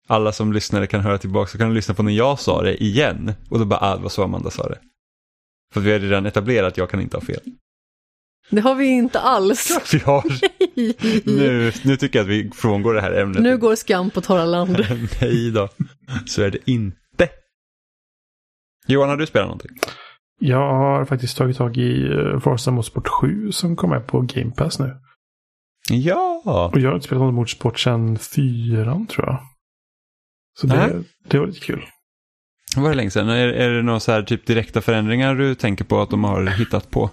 [0.08, 2.82] Alla som lyssnade kan höra tillbaka så kan de lyssna på när jag sa det
[2.82, 3.32] igen.
[3.50, 4.78] Och då bara, ah, det var så Amanda sa det.
[5.74, 7.40] För vi har redan etablerat att jag kan inte ha fel.
[8.50, 9.70] det har vi inte alls.
[9.92, 10.24] Vi har,
[11.36, 13.42] nu, nu tycker jag att vi frångår det här ämnet.
[13.42, 14.86] Nu går skam på torra land.
[15.20, 15.68] Nej då,
[16.26, 17.28] så är det inte.
[18.86, 19.78] Johan, har du spelat någonting?
[20.38, 24.50] Jag har faktiskt tagit tag i eh, Forza Motorsport 7 som kom med på Game
[24.50, 24.96] Pass nu.
[25.90, 29.38] Ja, Och jag har inte spelat något motorsport sedan fyran tror jag.
[30.60, 31.04] Så det, Nej.
[31.28, 31.82] det var lite kul.
[32.76, 33.28] var det länge sedan?
[33.28, 36.46] Är, är det några så här typ direkta förändringar du tänker på att de har
[36.46, 37.10] hittat på?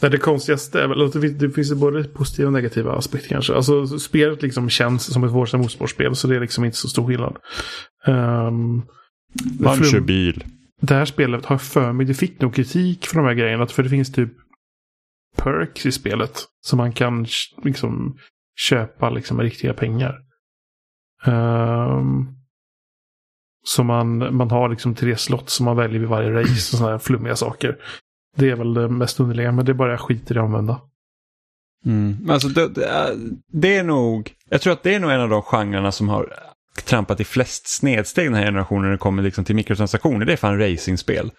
[0.00, 3.54] Nej, det konstigaste är väl att det finns, både positiva och negativa aspekter kanske.
[3.54, 7.06] Alltså spelet liksom känns som ett Forza Motorsport-spel så det är liksom inte så stor
[7.06, 7.36] skillnad.
[8.06, 8.82] Um,
[9.60, 10.44] Man kör bil
[10.80, 13.66] det här spelet har för mig, det fick nog kritik för de här grejerna.
[13.66, 14.32] För det finns typ
[15.36, 16.44] perks i spelet.
[16.60, 17.26] Som man kan
[17.64, 18.18] liksom
[18.56, 20.18] köpa liksom med riktiga pengar.
[21.24, 22.34] Ehm, um,
[23.64, 26.90] så man, man har liksom tre slott som man väljer vid varje race och sådana
[26.90, 27.76] här flummiga saker.
[28.36, 30.80] Det är väl det mest underliga, men det är bara jag skiter i att använda.
[31.86, 32.30] Mm.
[32.30, 33.16] Alltså det, det, är,
[33.52, 36.32] det är nog, jag tror att det är nog en av de genrerna som har
[36.84, 40.26] trampat i flest snedsteg den här generationen när det kommer liksom till mikrotransaktioner.
[40.26, 41.30] Det är fan racingspel.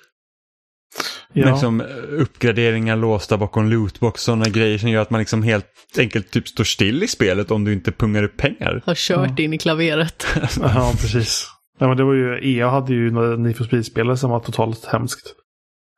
[1.34, 5.66] Ja, Liksom eh, uppgraderingar låsta bakom lootbox, sådana grejer som gör att man liksom helt
[5.98, 8.82] enkelt typ står still i spelet om du inte pungar upp pengar.
[8.86, 10.26] Har kört in i klaveret.
[10.62, 11.48] ja precis.
[11.80, 15.36] Ja, men det var ju, EA hade ju några for Speed-spelare som var totalt hemskt.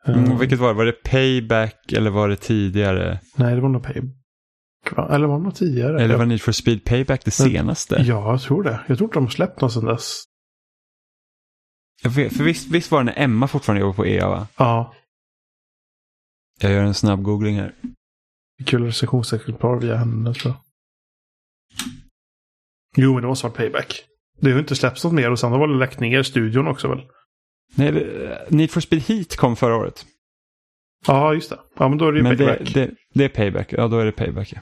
[0.08, 0.74] Mm, och vilket var det?
[0.74, 3.20] Var det Payback eller var det tidigare?
[3.36, 3.84] Nej, det var nog
[4.96, 5.16] Pay.
[5.16, 6.02] Eller var det något tidigare?
[6.04, 7.96] Eller var Need for Speed Payback det senaste?
[7.96, 8.80] Ja, jag tror det.
[8.88, 10.24] Jag tror inte de har släppt något sedan dess.
[12.04, 14.48] Vet, för visst, visst var det när Emma fortfarande jobbade på EA va?
[14.58, 14.94] Ja,
[16.60, 17.76] Jag gör en snabb googling här.
[18.66, 20.62] kul recensionsexemplar via henne tror jag.
[22.98, 24.04] Jo, men det måste vara Payback.
[24.40, 26.88] Det har ju inte släppts något mer och sen har väl lagt ner studion också
[26.88, 27.02] väl?
[27.76, 30.06] Nej, det- Need for Speed Heat kom förra året.
[31.08, 31.60] Ja, just det.
[31.76, 32.74] Ja, men då är det ju Men det, Payback.
[32.74, 34.54] det, det är Payback, ja då är det Payback.
[34.54, 34.60] Ja.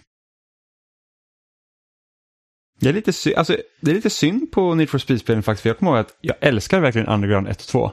[2.79, 5.69] Det är, lite sy- alltså, det är lite synd på Need for Speed-spelen faktiskt, för
[5.69, 7.91] jag kommer ihåg att jag älskar verkligen Underground 1 och 2.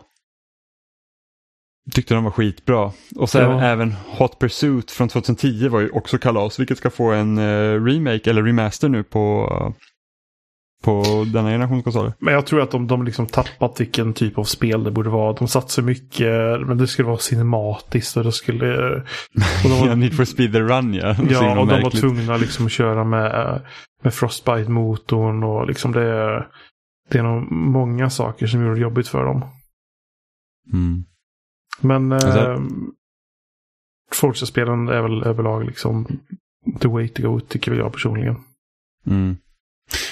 [1.92, 2.92] Tyckte de var skitbra.
[3.16, 3.44] Och så Ja.
[3.44, 7.84] även, även Hot Pursuit från 2010 var ju också kalas, vilket ska få en eh,
[7.84, 9.48] remake eller remaster nu på,
[10.82, 12.12] på denna generations konsoler.
[12.18, 15.32] Men jag tror att de, de liksom tappat vilken typ av spel det borde vara.
[15.32, 18.96] De satsar mycket, men det skulle vara cinematiskt och det skulle...
[19.64, 21.16] Och de Ja, Need for Speed The Run ja.
[21.30, 23.62] Ja, och de var tvungna liksom att köra med,
[24.02, 26.46] med Frostbite-motorn och liksom det,
[27.10, 29.44] det är nog många saker som gjorde det jobbigt för dem.
[30.72, 31.04] Mm.
[31.80, 32.60] Men Alltså- eh,
[34.14, 36.06] Forza-spelen är väl överlag liksom
[36.80, 38.36] the way to go tycker jag personligen.
[39.06, 39.36] Mm.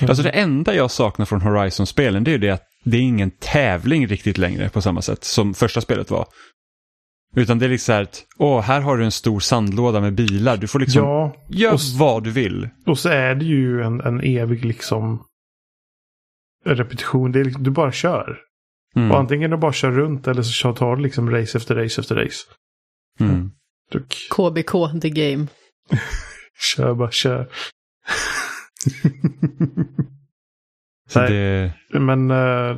[0.08, 3.30] Alltså det enda jag saknar från Horizon-spelen det är ju det att det är ingen
[3.30, 6.26] tävling riktigt längre på samma sätt som första spelet var.
[7.36, 10.14] Utan det är liksom så här att, åh, här har du en stor sandlåda med
[10.14, 10.56] bilar.
[10.56, 12.68] Du får liksom, Ja, gör och s- vad du vill.
[12.86, 15.24] och så är det ju en, en evig liksom
[16.64, 17.32] repetition.
[17.32, 18.38] Det är liksom, du bara kör.
[18.96, 19.10] Mm.
[19.10, 22.00] Och antingen du bara kör runt eller så kör- tar du liksom race efter race
[22.00, 22.44] efter race.
[23.20, 23.50] Mm.
[24.36, 25.46] KBK, the game.
[26.76, 27.48] kör bara kör.
[31.08, 31.30] Så Nej.
[31.90, 32.76] det, Men eh,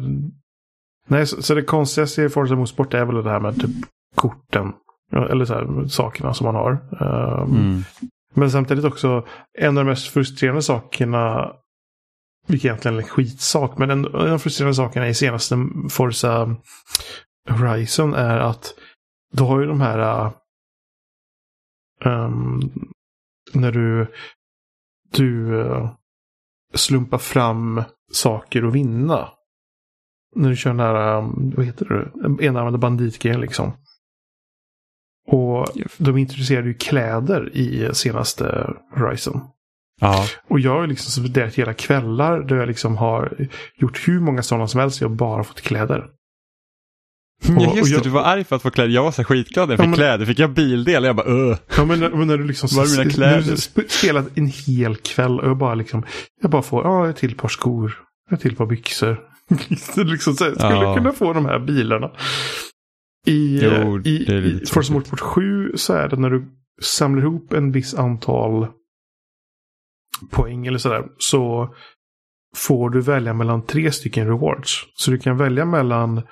[1.08, 3.70] nej, så, så det konstigaste i Forza Motorsport är väl det här med typ
[4.14, 4.72] korten.
[5.12, 6.72] Eller så här, sakerna som man har.
[6.72, 7.82] Ehm, mm.
[8.34, 9.26] Men samtidigt också
[9.58, 11.52] en av de mest frustrerande sakerna.
[12.48, 13.78] Vilket egentligen är en skitsak.
[13.78, 15.56] Men en, en av de frustrerande sakerna i senaste
[15.90, 16.56] Forza
[17.48, 18.74] Horizon är att
[19.32, 20.32] du har ju de här
[22.04, 22.60] ehm,
[23.52, 24.12] när du
[25.10, 25.90] du eh,
[26.74, 29.28] slumpar fram saker att vinna.
[30.36, 33.72] När du kör den här, um, vad heter det, enarmade banditgrejen liksom.
[35.26, 35.66] Och
[35.98, 39.40] de introducerade ju kläder i senaste Horizon.
[40.00, 40.24] Ja.
[40.48, 44.68] Och jag har liksom spenderat hela kvällar där jag liksom har gjort hur många sådana
[44.68, 45.00] som helst.
[45.00, 46.10] Jag har bara fått kläder.
[47.48, 48.90] Ja, och just det, jag- du var arg för att få kläder.
[48.90, 50.26] Jag var så skitglad när jag Ja, fick men- kläder.
[50.26, 51.04] Fick jag bildel?
[51.04, 51.58] Jag bara öh.
[51.76, 53.42] Ja, men, när- men när du liksom Var mina när kläder?
[53.42, 56.02] du sp- spelat en hel kväll och jag bara liksom,
[56.42, 57.98] jag bara får, ja, ett till par skor,
[58.30, 59.20] ett till par byxor.
[60.04, 60.94] Liksom så här, skulle Ja.
[60.96, 62.10] kunna få de här bilarna.
[63.26, 64.16] I, Jo, eh, i,
[64.62, 64.92] i Forza.
[64.92, 66.44] Motorsport 7 så är det när du
[66.82, 68.66] samlar ihop en viss antal
[70.30, 71.74] poäng eller sådär så
[72.56, 74.82] får du välja mellan tre stycken rewards.
[74.94, 76.22] Så du kan välja mellan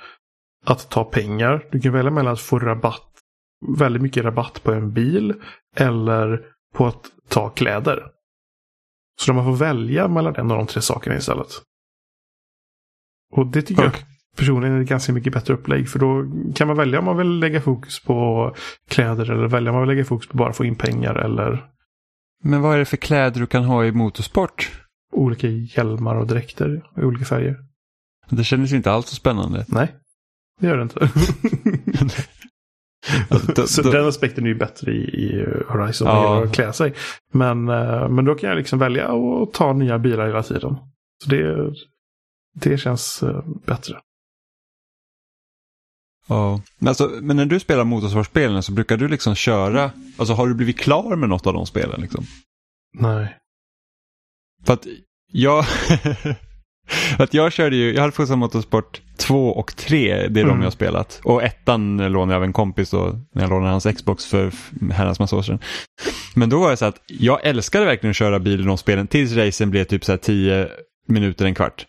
[0.65, 3.11] att ta pengar, du kan välja mellan att få rabatt,
[3.79, 5.35] väldigt mycket rabatt på en bil
[5.77, 6.43] eller
[6.75, 8.07] på att ta kläder.
[9.21, 11.49] Så man får välja mellan en av de tre sakerna istället.
[13.33, 13.93] Och det tycker jag
[14.37, 15.89] personligen är ett ganska mycket bättre upplägg.
[15.89, 18.55] För då kan man välja om man vill lägga fokus på
[18.89, 21.71] kläder eller välja om man vill lägga fokus på bara få in pengar eller
[22.43, 24.85] Men vad är det för kläder du kan ha i motorsport?
[25.15, 27.57] olika hjälmar och dräkter i olika färger.
[28.29, 29.65] Det kändes inte alls så spännande.
[29.69, 29.93] Nej,
[30.61, 31.11] det gör det inte.
[33.29, 36.45] Alltså, Så den aspekten är ju bättre i, i Horizon Ja.
[36.45, 36.95] att klä sig.
[37.33, 40.77] Men, eh, men då kan jag liksom välja att ta nya bilar hela tiden.
[41.25, 41.73] Så det,
[42.55, 44.01] det känns eh, bättre.
[46.29, 46.61] Ja.
[46.79, 50.55] Men, alltså, men när du spelar motorsportspelen så brukar du liksom köra, alltså har du
[50.55, 52.25] blivit klar med något av de spelen liksom?
[52.99, 53.37] Nej.
[54.65, 54.87] För att
[55.33, 55.65] jag,
[57.19, 60.57] att jag körde ju, jag hade Forza Motorsport 2 och 3, det är de Mm.
[60.59, 61.21] jag har spelat.
[61.25, 64.51] Och ettan lånade jag av en kompis då, när jag lånade hans Xbox för
[64.93, 65.59] herrans massa år sedan.
[66.35, 69.07] Men då var det så att jag älskade verkligen att köra bil i de spelen
[69.07, 70.69] tills racen blev typ så här 10
[71.09, 71.87] minuter, en kvart.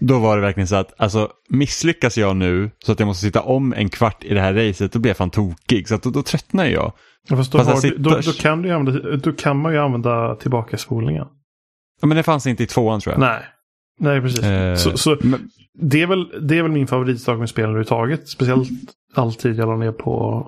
[0.00, 3.40] Då var det verkligen så att, alltså misslyckas jag nu så att jag måste sitta
[3.42, 5.88] om en kvart i det här racet, då blir jag fan tokig.
[5.88, 6.92] Så att då, då tröttnar jag.
[7.28, 9.78] Ja, Fast då, Fast har, sitter- då, då, kan du använda, då kan man ju
[9.78, 11.26] använda tillbaka spolningen.
[12.00, 13.20] Ja, men det fanns inte i tvåan tror jag.
[13.20, 13.40] Nej.
[14.00, 14.42] Nej, precis.
[14.42, 18.28] Eh, så, så men, det, är väl, det är väl min favoritsak med spelen överhuvudtaget.
[18.28, 18.68] Speciellt
[19.14, 20.46] alltid jag la ner på,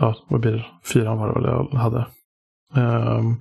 [0.00, 0.66] ja, vad blir det?
[0.84, 2.06] Fyran var det väl jag hade.
[2.74, 3.36] Ehm,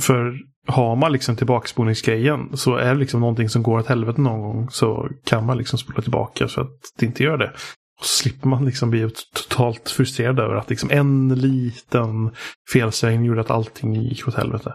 [0.00, 4.40] för har man liksom tillbakaspolningsgrejen så är det liksom någonting som går åt helvete någon
[4.40, 7.52] gång så kan man liksom spola tillbaka så att det inte gör det.
[7.98, 12.30] Och så slipper man liksom bli totalt frustrerad över att liksom en liten
[12.72, 14.74] felsväng gjorde att allting gick åt helvete.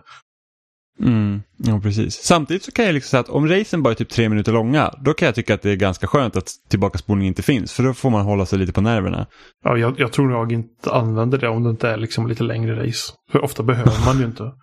[0.99, 2.13] Mm, ja, precis.
[2.15, 4.93] Samtidigt så kan jag liksom säga att om racen bara är typ tre minuter långa,
[5.01, 7.93] då kan jag tycka att det är ganska skönt att tillbakaspolning inte finns, för då
[7.93, 9.27] får man hålla sig lite på nerverna.
[9.63, 12.87] Ja, jag, jag tror jag inte använder det om det inte är liksom lite längre
[12.87, 13.13] race.
[13.31, 14.43] För ofta behöver man ju inte.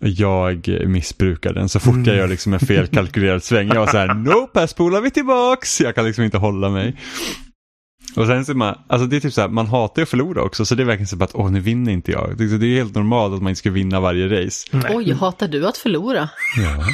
[0.00, 2.04] Jag missbrukar den så fort Mm.
[2.04, 3.68] jag gör liksom en felkalkylerad sväng.
[3.68, 5.80] Jag var så här, nope, här spolar vi tillbaks.
[5.80, 6.96] Jag kan liksom inte hålla mig.
[8.16, 10.42] Och sen så man, alltså det är typ så här, man hatar ju att förlora
[10.42, 12.36] också, så det är verkligen så att, åh nu vinner inte jag.
[12.38, 14.68] Det är helt normalt att man inte ska vinna varje race.
[14.72, 14.96] Nej.
[14.96, 16.28] Oj, hatar du att förlora?
[16.56, 16.86] Ja,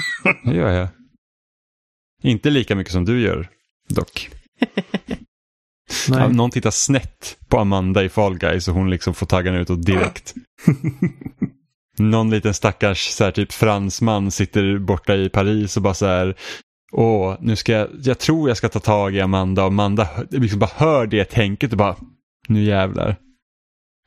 [0.45, 0.89] det gör jag.
[2.23, 3.49] Inte lika mycket som du gör,
[3.89, 4.31] dock.
[6.09, 6.19] Nej.
[6.19, 9.87] Ja, någon tittar snett på Amanda i Fall Guys och hon liksom får taggarna utåt
[9.87, 10.35] direkt.
[11.99, 16.37] Någon liten stackars så här, typ fransman sitter borta i Paris och bara så här
[16.97, 20.59] Åh, nu ska jag, jag tror jag ska ta tag i Amanda och Amanda liksom
[20.59, 21.97] bara hör det tänket och bara
[22.49, 23.17] nu jävlar.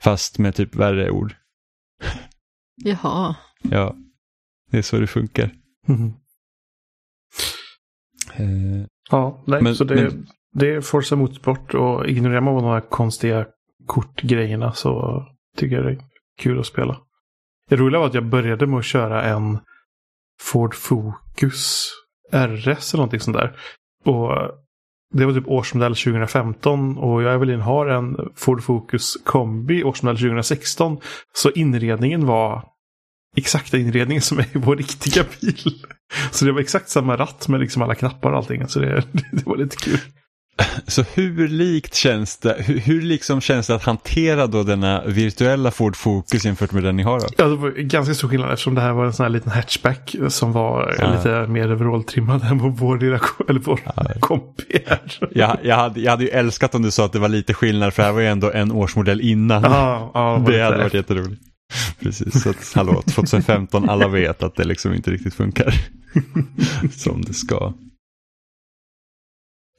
[0.04, 1.36] Fast med typ värre ord.
[2.76, 3.36] Jaha.
[3.62, 3.95] Ja,
[4.71, 5.52] det är så det funkar.
[8.34, 12.63] Eh, Ja, nej, Men- så det, men- det är Forza Motorsport och ignorerar man de
[12.65, 13.45] här konstiga
[13.86, 15.23] kortgrejerna så
[15.58, 16.02] tycker jag det är
[16.39, 17.02] kul att spela.
[17.69, 19.60] Det roliga var att jag började med att köra en
[20.41, 21.91] Ford Focus
[22.32, 23.56] RS eller någonting sånt där.
[24.06, 24.52] Och
[25.13, 30.18] det var typ årsmodell 2015 och jag och Evelin har en Ford Focus kombi årsmodell
[30.18, 30.98] 2016.
[31.34, 32.63] Så inredningen var
[33.38, 35.84] exakta inredningen som är i vår riktiga bil.
[36.32, 38.68] Så det var exakt samma ratt med liksom alla knappar och allting.
[38.68, 40.00] Så det, det var lite kul.
[40.88, 45.72] Så hur likt känns det, hur, hur liksom känns det att hantera då denna virtuella
[45.72, 47.26] Ford Focus jämfört med den ni har då?
[47.38, 50.15] Ja, det var ganska stor skillnad eftersom det här var en sån här liten hatchback
[50.28, 51.12] som var Ja.
[51.15, 53.80] lite mer overall-trimmad än vår lilla eller vår
[54.20, 55.00] kompi är.
[55.32, 57.93] Jag, jag, hade, jag hade ju älskat om du sa att det var lite skillnad
[57.93, 59.63] för det här var ju ändå en årsmodell innan.
[59.63, 61.41] Ja, ja, det hade varit jätteroligt.
[62.00, 65.74] Precis, så att hallå, 2015, alla vet att det liksom inte riktigt funkar
[66.91, 67.74] som det ska.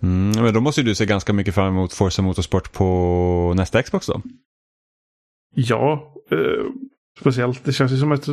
[0.03, 3.83] Mm, men då måste ju du se ganska mycket fram emot Forza Motorsport på nästa
[3.83, 4.23] Xbox då?
[5.55, 6.73] Ja, eh,
[7.21, 7.65] speciellt.
[7.65, 8.29] Det känns ju som att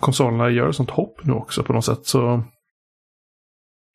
[0.00, 2.06] konsolerna gör sånt hopp nu också på något sätt.
[2.06, 2.44] Så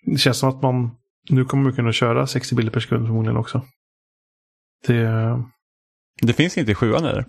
[0.06, 0.92] det känns som att man
[1.30, 3.66] nu kommer man kunna köra 60 bilder per sekund förmodligen också.
[4.88, 5.44] Det,
[6.22, 7.26] Det finns inte i sjuan eller?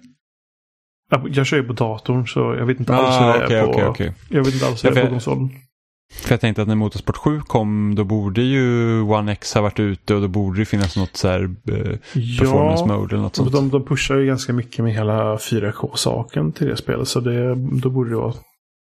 [1.28, 3.70] jag kör ju på datorn så jag vet inte alls hur det är okej, på,
[3.70, 4.14] okej, okej.
[4.28, 5.50] Jag vet inte alls hur Ja, det är på konsolen.
[6.12, 9.80] För jag tänkte att när Motorsport 7 kom då borde ju One X ha varit
[9.80, 11.98] ute och då borde det finnas något så här eh,
[12.38, 13.52] performance mode eller något sånt.
[13.52, 17.08] De, de pushar ju ganska mycket med hela 4K-saken till det spelet.
[17.08, 18.34] Så det, då borde det vara...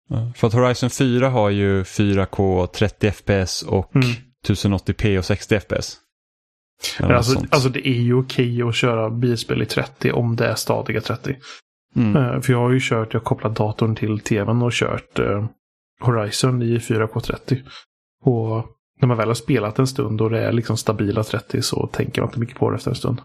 [0.10, 4.08] Ja, för att Horizon 4 har ju 4K 30 FPS och Mm.
[4.48, 5.98] 1080p och 60 FPS.
[7.00, 11.02] Alltså, alltså det är ju okej att köra bilspel i 30 om det är stadiga
[11.02, 11.36] 30.
[11.96, 12.16] mm.
[12.16, 15.46] Eh, För jag har ju kört, jag har kopplat datorn till tvn och kört eh,
[16.00, 17.64] Horizon i 4K30.
[18.24, 18.66] Och
[19.02, 22.22] när man väl har spelat en stund och det är liksom stabila 30 så tänker
[22.22, 23.22] man inte mycket på det efter en stund.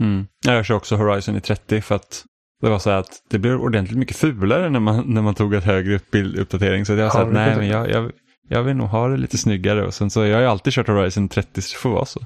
[0.00, 0.26] Mm.
[0.44, 2.24] Jag kör också Horizon i 30 för att
[2.60, 5.64] det var så att det blev ordentligt mycket fulare när man, när man tog ett
[5.64, 6.84] högre upp bilduppdatering.
[6.86, 8.12] Så jag Ja, sa att nej men jag jag,
[8.48, 9.86] jag, vill nog ha det lite snyggare.
[9.86, 12.04] Och sen så jag har ju alltid kört Horizon i 30 så det får vara
[12.04, 12.20] så.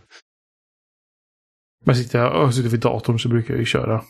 [1.85, 4.03] Men sitter jag sitter vid datorn så brukar jag ju köra.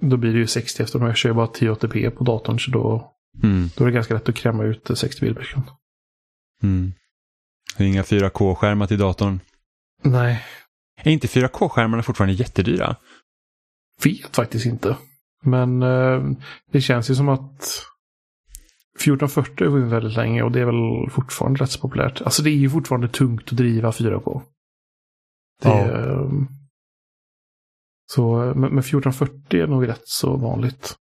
[0.00, 3.68] Då blir det ju 60 eftersom jag kör bara 1080p på datorn så då, Mm.
[3.76, 5.66] då är det ganska lätt att kräma ut eh, 60 bilder per sekund.
[6.62, 6.92] Mm.
[7.76, 9.40] Det är inga 4K-skärmar till datorn.
[10.02, 10.44] Nej,
[11.02, 12.96] Är inte 4K-skärmarna fortfarande jättedyra?
[14.04, 14.96] vet faktiskt inte.
[15.42, 16.22] Men eh,
[16.72, 17.62] det känns ju som att
[19.00, 22.20] 1440 har funnits väldigt länge och det är väl fortfarande rätt så populärt.
[22.22, 24.42] Alltså det är ju fortfarande tungt att driva 4K.
[25.62, 25.78] Det, Ja.
[25.86, 26.28] eh,
[28.10, 30.96] Så, men, men 1440 är nog rätt så vanligt.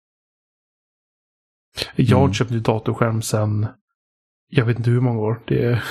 [1.96, 2.34] Jag har Mm.
[2.34, 3.66] köpt ny datorskärm sedan,
[4.50, 5.42] jag vet inte hur många år.
[5.46, 5.82] Det,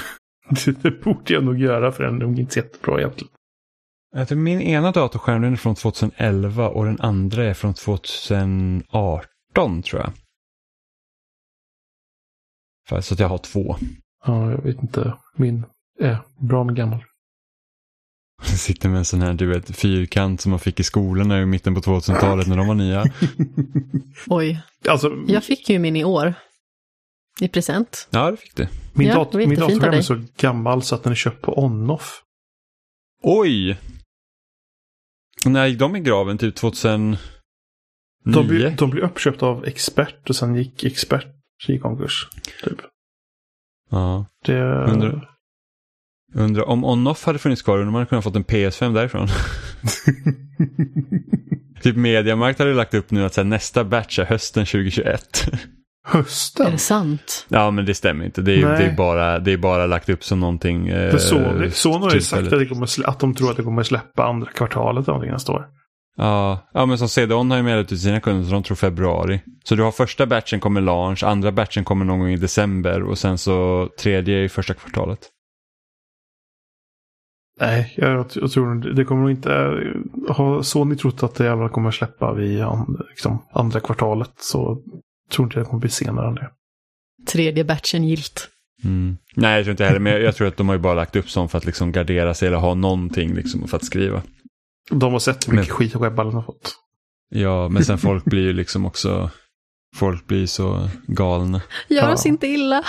[0.65, 3.33] det, det borde jag nog göra för den är nog inte jättebra egentligen.
[4.43, 10.11] Min ena datorskärm är från 2011 och den andra är från 2018 tror jag.
[13.03, 13.75] Så att jag har två.
[14.25, 15.13] Ja, jag vet inte.
[15.35, 15.65] Min
[15.99, 17.03] är bra men gammal.
[18.57, 21.75] Sitter med en sån här du vet, fyrkant som man fick i skolorna i mitten
[21.75, 23.05] på 2000-talet när de var nya.
[24.27, 26.33] Oj, Alltså, jag fick ju min i år.
[27.41, 28.07] I present.
[28.11, 28.67] Ja, det fick du.
[28.93, 32.21] min, Ja, dat min datorskärm är så gammal så att den är köpt på on-off.
[33.23, 33.77] Oj!
[35.45, 36.37] När gick de i graven?
[36.37, 37.17] Typ 2009?
[38.25, 41.27] De, blev- de blev uppköpta av Expert och sen gick Expert
[41.67, 42.27] i konkurs.
[42.63, 42.77] Typ.
[43.89, 44.25] Ja.
[44.45, 45.29] Det, Undrar-
[46.33, 49.27] Undrar om on-off hade funnits kvar, undrar om man hade kunnat fått en PS5 därifrån.
[51.81, 55.47] typ Mediamarkt hade lagt upp nu att här, nästa batch är hösten 2021.
[55.51, 56.71] Är Hösten?
[56.71, 57.45] det sant?
[57.49, 58.41] ja, men det stämmer inte.
[58.41, 60.87] Det är, det är, bara, det är bara lagt upp som någonting.
[60.87, 63.63] Eh, För Sony, Sony har ju sagt att, det kommer att de tror att det
[63.63, 65.65] kommer släppa andra kvartalet av nästa år.
[66.17, 69.41] Ja, ja, men som CD-ON har ju meddelat till sina kunder så de tror februari.
[69.63, 73.17] Så du har första batchen kommer launch, andra batchen kommer någon gång i december och
[73.17, 75.19] sen så tredje i första kvartalet.
[77.59, 79.49] Nej, jag, jag tror det- det kommer nog inte...
[80.29, 82.65] Har Sony trott att det jävla kommer släppa vid
[83.09, 84.81] liksom, andra kvartalet så
[85.31, 86.49] tror inte det kommer bli senare än det.
[87.27, 88.49] Tredje batchen gilt.
[88.83, 89.17] Mm.
[89.35, 91.15] Nej, jag tror inte heller, men jag, jag tror att de har ju bara lagt
[91.15, 94.21] upp sånt för att liksom gardera sig eller ha någonting liksom för att skriva.
[94.91, 96.75] De har sett hur mycket Men- skit webballen har fått.
[97.29, 99.29] Ja, men sen folk blir ju liksom också,
[99.95, 101.61] folk blir så galna.
[101.87, 102.13] Gör Ja.
[102.13, 102.83] oss inte illa.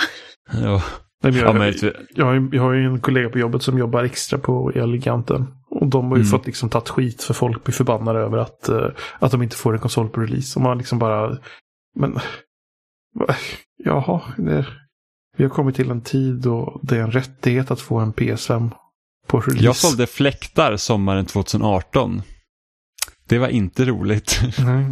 [0.53, 0.83] Ja,
[1.23, 4.03] Nej, men ja jag, jag, har jag har ju en kollega på jobbet som jobbar
[4.03, 5.47] extra på Elgiganten.
[5.69, 6.31] Och de har ju Mm.
[6.31, 8.87] fått liksom tagit skit för folk blir förbannade över att, eh,
[9.19, 10.59] att de inte får en konsol på release.
[10.59, 11.37] Och man liksom bara,
[11.99, 12.19] men
[13.83, 14.65] jaha, det,
[15.37, 18.69] vi har kommit till en tid då det är en rättighet att få en PS5
[19.27, 19.65] på release.
[19.65, 22.21] jag sålde fläktar sommaren 2018.
[23.27, 24.39] Det var inte roligt.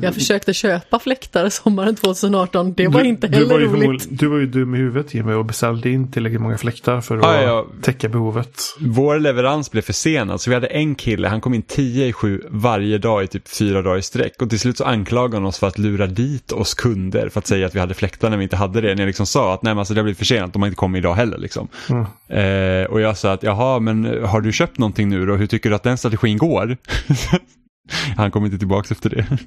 [0.01, 2.73] Jag försökte köpa fläktar sommaren 2018.
[2.73, 4.07] Det var Du- inte du heller var ju roligt.
[4.09, 7.23] Du var ju dum i huvudet Jimmy och beställde in tillräckligt många fläktar för att
[7.23, 7.65] Ja, ja.
[7.81, 8.61] täcka behovet.
[8.79, 12.41] Vår leverans blev försenad så vi hade en kille, han kom in 10 i 7
[12.49, 14.41] varje dag i typ fyra dagar i sträck.
[14.41, 17.47] Och till slut så anklagade han oss för att lura dit oss kunder för att
[17.47, 18.95] säga att vi hade fläktar när vi inte hade det.
[18.95, 20.75] När jag liksom sa att nej men alltså det har blivit försenat, de har inte
[20.77, 21.67] kommit idag heller liksom.
[21.89, 22.03] Mm.
[22.83, 25.35] Eh, och jag sa att jaha men har du köpt någonting nu då?
[25.35, 26.77] Hur tycker du att den strategin går?
[28.17, 29.37] han kom inte tillbaka efter det.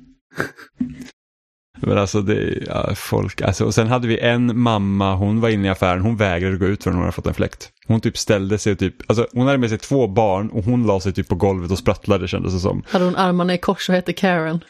[1.80, 5.48] Men alltså det är ja, folk, alltså, och sen hade vi en mamma, hon var
[5.48, 7.70] inne i affären, hon vägrade gå ut förrän hon hade fått en fläkt.
[7.86, 10.86] Hon typ ställde sig och typ, alltså hon hade med sig två barn och hon
[10.86, 12.82] la sig typ på golvet och sprattlade kändes det som.
[12.88, 14.60] Hade hon armarna i kors och hette Karen.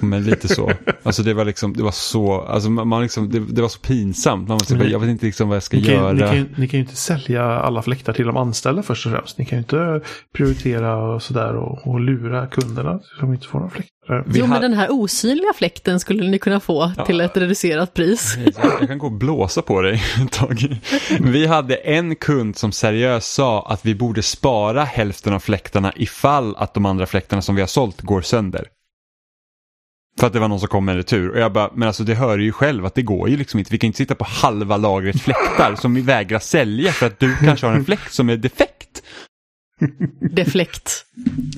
[0.00, 0.72] Men lite så.
[1.02, 4.48] Alltså det var liksom, det var så, alltså man, liksom, det, det var så pinsamt.
[4.48, 6.12] Man var typ, jag vet inte liksom vad jag ska Ni kan, göra.
[6.12, 9.12] ni, kan, ju- ni kan ju inte sälja alla fläktar till de anställda först och
[9.12, 9.38] främst.
[9.38, 10.00] Ni kan ju inte
[10.36, 13.92] prioritera och sådär och, och lura kunderna så de inte får några fläktar.
[14.26, 17.04] Vi jo, har- men den här osynliga fläkten skulle ni kunna få Ja.
[17.04, 18.36] till ett reducerat pris.
[18.80, 20.80] Jag kan gå och blåsa på dig ett tag.
[21.20, 26.56] Vi hade en kund som seriöst sa att vi borde spara hälften av fläktarna ifall
[26.56, 28.64] att de andra fläktarna som vi har sålt går sönder.
[30.20, 31.30] För att det var någon som kom med en retur.
[31.30, 33.72] Och jag bara, men alltså det hör ju själv att det går ju liksom inte.
[33.72, 37.36] Vi kan inte sitta på halva lagret fläktar som vi vägrar sälja för att du
[37.36, 39.02] kanske har en fläkt som är defekt.
[40.20, 41.04] Deflekt.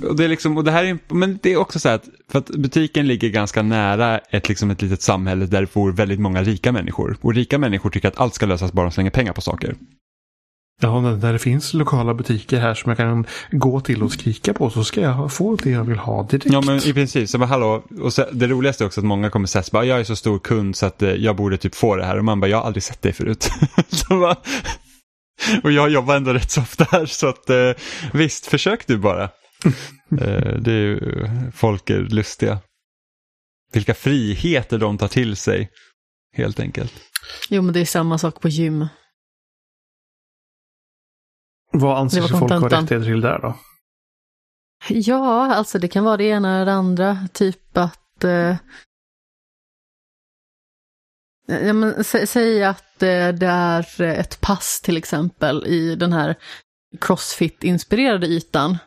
[0.02, 2.08] Och det är liksom, och det här är, men det är också så här att,
[2.30, 6.20] för att butiken ligger ganska nära ett, liksom ett litet samhälle där det bor väldigt
[6.20, 7.16] många rika människor.
[7.20, 9.74] Och rika människor tycker att allt ska lösas bara de slänger pengar på saker.
[10.80, 14.70] Ja, när det finns lokala butiker här som jag kan gå till och skrika på
[14.70, 16.46] så ska jag få det jag vill ha direkt.
[16.52, 17.28] Ja, men i princip.
[17.28, 20.00] Så bara, hallå, och så, det roligaste är också att många kommer säga bara, jag
[20.00, 22.18] är så stor kund så att eh, jag borde typ få det här.
[22.18, 23.50] Och man bara, jag har aldrig sett dig förut.
[23.88, 24.36] så bara,
[25.62, 27.70] och jag jobbar ändå rätt så ofta här så att eh,
[28.12, 29.22] visst, försök du bara.
[30.20, 32.58] eh, det är ju, folk är lustiga.
[33.72, 35.70] Vilka friheter de tar till sig,
[36.36, 36.92] helt enkelt.
[37.48, 38.86] Jo, men det är samma sak på gym.
[41.78, 43.54] Vad anser sig folk ha rättigheter till där då?
[44.88, 47.28] Ja, alltså det kan vara det ena eller det andra.
[47.32, 48.24] Typ att...
[48.24, 48.56] Eh,
[51.46, 56.36] ja, men, sä, säg att eh, det är ett pass till exempel i den här
[56.98, 58.78] crossfit-inspirerade ytan.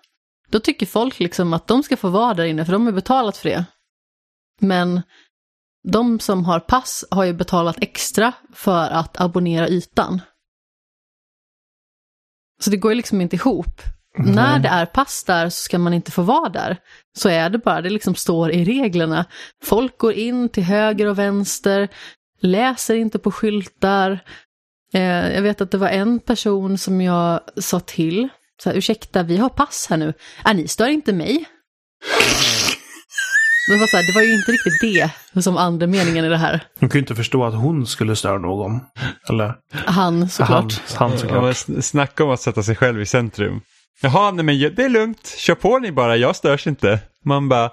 [0.49, 3.37] Då tycker folk liksom att de ska få vara där inne för de har betalat
[3.37, 3.65] för det.
[4.59, 5.01] Men
[5.87, 10.21] de som har pass har ju betalat extra för att abonnera ytan.
[12.63, 13.81] Så det går ju liksom inte ihop.
[14.17, 16.77] När det är pass där så ska man inte få vara där.
[17.17, 19.25] Så är det bara, det liksom står i reglerna.
[19.63, 21.89] Folk går in till höger och vänster,
[22.41, 24.19] läser inte på skyltar.
[24.93, 28.29] Eh, jag vet att det var en person som jag sa till,
[28.63, 30.13] så här, ursäkta vi har pass här nu,
[30.45, 31.45] äh, ni stör inte mig.
[33.69, 34.81] Det var, så här, det var ju inte riktigt
[35.33, 36.63] det som andemeningen i det här.
[36.79, 38.79] De kan ju inte förstå att hon skulle störa någon.
[39.29, 40.81] Eller Han såklart.
[40.95, 41.57] han, han såklart.
[41.83, 43.61] snacka om att sätta sig själv i centrum.
[44.01, 46.99] Jaha, nej men det är lugnt, kör på ni bara, jag störs inte.
[47.25, 47.71] Man bara,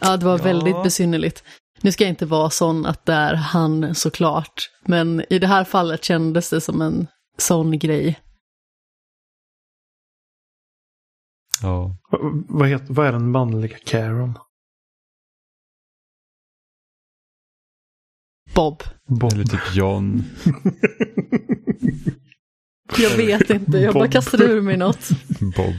[0.00, 0.44] Ja, det var Ja.
[0.44, 1.42] väldigt besynnerligt.
[1.80, 5.64] Nu ska jag inte vara sån att det är han såklart, men i det här
[5.64, 7.06] fallet kändes det som en
[7.38, 8.18] sån grej.
[11.62, 11.96] Ja.
[12.48, 14.38] Vad- heter, vad är den manliga Karen?
[18.54, 18.82] Bob.
[19.08, 19.32] Bob.
[19.32, 20.22] Eller typ John.
[22.98, 24.12] Jag vet inte, jag bara Bob.
[24.12, 25.08] kastade ur mig något.
[25.56, 25.74] Bob.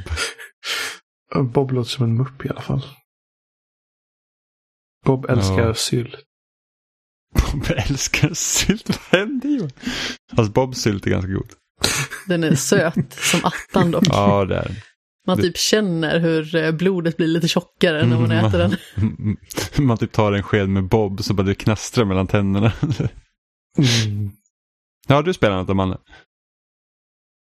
[1.53, 2.85] Bob låter som en mupp i alla fall.
[5.05, 5.73] Bob älskar Ja.
[5.73, 6.15] sylt.
[7.53, 9.71] Bob älskar sylt, vad händer Johan?
[10.35, 11.53] Fast Bobs sylt är ganska god.
[12.27, 14.03] Den är söt som attan dock.
[14.09, 14.75] Ja, det är den.
[15.29, 18.75] Man typ känner hur eh, blodet blir lite tjockare när man äter den.
[18.97, 19.37] Mm.
[19.87, 22.71] Man typ tar en sked med Bob så bara det knastrar mellan tänderna.
[23.77, 24.31] Mm.
[25.07, 25.97] Ja, du spelar något Amanda?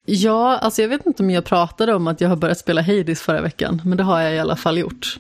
[0.07, 3.23] Ja, alltså jag vet inte om jag pratade om att jag har börjat spela Hades
[3.23, 5.17] förra veckan, men det har jag i alla fall gjort.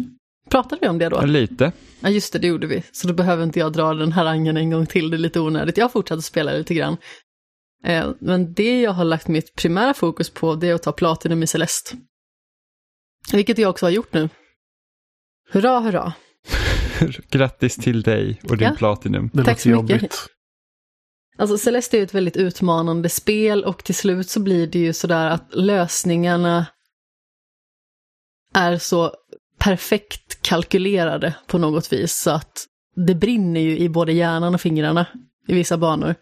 [0.50, 1.20] Pratade vi om det då?
[1.20, 1.72] Lite.
[2.00, 2.82] Ja, just det, det gjorde vi.
[2.92, 5.76] Så då behöver inte jag dra den harangen en gång till, det är lite onödigt.
[5.76, 6.96] Jag har fortsatt att spela lite grann.
[7.84, 11.42] Eh, men det jag har lagt mitt primära fokus på, det är att ta Platinum
[11.42, 11.96] i Celeste.
[13.32, 14.28] Vilket jag också har gjort nu.
[15.50, 16.12] Hurra, hurra.
[17.30, 18.74] Grattis till dig och din Ja.
[18.78, 19.30] Platinum.
[19.32, 19.90] Det Tack låter så mycket.
[19.96, 20.26] jobbigt.
[21.38, 24.92] Alltså Celeste är ju ett väldigt utmanande spel och till slut så blir det ju
[24.92, 26.66] sådär att lösningarna
[28.54, 29.12] är så
[29.58, 32.66] perfekt kalkylerade på något vis så att
[33.06, 35.06] det brinner ju i både hjärnan och fingrarna
[35.48, 36.14] i vissa banor.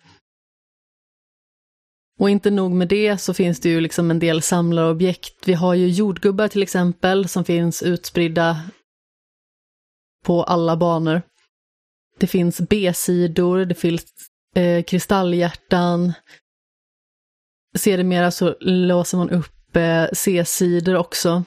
[2.19, 5.49] Och inte nog med det så finns det ju liksom en del samlarobjekt.
[5.49, 8.63] Vi har ju jordgubbar till exempel som finns utspridda
[10.25, 11.23] på alla banor.
[12.19, 14.05] Det finns B-sidor, det finns
[14.55, 16.13] eh, kristallhjärtan.
[17.77, 21.45] Sedermera så låser man upp eh, C-sidor också.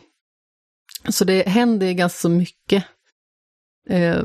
[1.09, 2.85] Så det händer ganska så mycket.
[3.89, 4.23] Eh,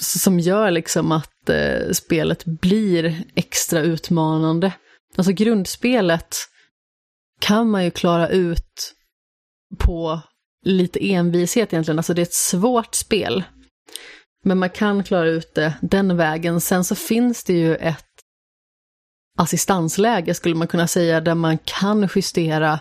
[0.00, 4.72] som gör liksom att eh, spelet blir extra utmanande.
[5.16, 6.36] Alltså grundspelet
[7.40, 8.94] kan man ju klara ut
[9.78, 10.20] på
[10.64, 11.98] lite envishet egentligen.
[11.98, 13.44] Alltså det är ett svårt spel.
[14.44, 16.60] Men man kan klara ut det den vägen.
[16.60, 18.06] Sen så finns det ju ett
[19.38, 22.80] assistansläge skulle man kunna säga, där man kan justera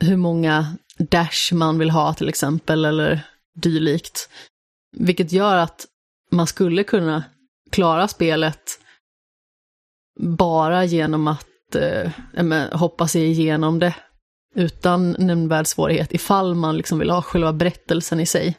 [0.00, 3.20] hur många dash man vill ha till exempel, eller
[3.54, 4.28] dylikt.
[4.96, 5.86] Vilket gör att
[6.30, 7.24] man skulle kunna
[7.70, 8.80] klara spelet
[10.20, 12.10] bara genom att eh,
[12.72, 13.94] hoppa sig igenom det
[14.54, 18.56] utan nämnvärd svårighet, ifall man liksom vill ha själva berättelsen i sig.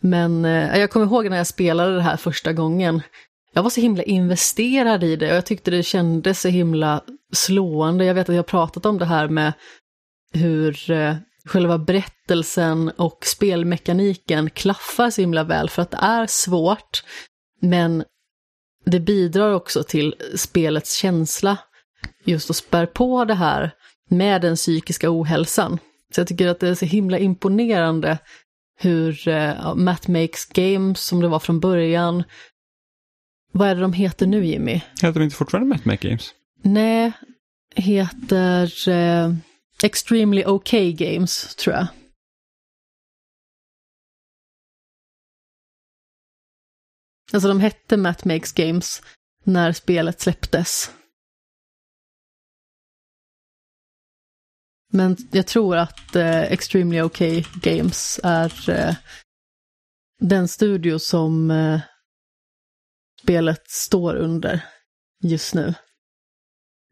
[0.00, 3.02] Men eh, jag kommer ihåg när jag spelade det här första gången.
[3.52, 8.04] Jag var så himla investerad i det och jag tyckte det kändes så himla slående.
[8.04, 9.52] Jag vet att jag har pratat om det här med
[10.32, 17.04] hur eh, själva berättelsen och spelmekaniken klaffar så himla väl för att det är svårt,
[17.60, 18.04] men
[18.84, 21.58] det bidrar också till spelets känsla.
[22.24, 23.70] Just att spär på det här
[24.10, 25.78] med den psykiska ohälsan.
[26.14, 28.18] Så jag tycker att det är så himla imponerande
[28.80, 32.24] hur uh, Matt Makes Games, som det var från början,
[33.52, 34.80] vad är det de heter nu Jimmy?
[35.02, 36.34] Heter de inte fortfarande Matt Make Games?
[36.62, 37.12] Nej,
[37.74, 39.34] heter uh,
[39.82, 41.86] Extremely OK Games, tror jag.
[47.32, 49.02] Alltså de hette Matt Makes Games
[49.44, 50.90] när spelet släpptes.
[54.94, 57.18] Men jag tror att eh, Extremely OK
[57.54, 58.94] Games är eh,
[60.20, 61.80] den studio som eh,
[63.22, 64.64] spelet står under
[65.22, 65.74] just nu.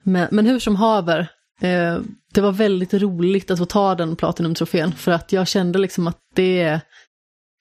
[0.04, 1.20] Men, men hur som haver,
[1.60, 1.98] eh,
[2.34, 6.18] det var väldigt roligt att få ta den Platinum-trofén för att jag kände liksom att
[6.34, 6.80] det är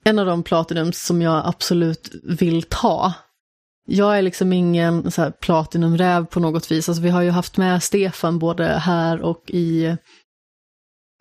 [0.04, 3.14] en av de Platinums som jag absolut vill ta.
[3.88, 6.89] Jag är liksom ingen så här Platinum-räv på något vis.
[6.89, 9.98] Alltså vi har ju haft med Stefan både här och i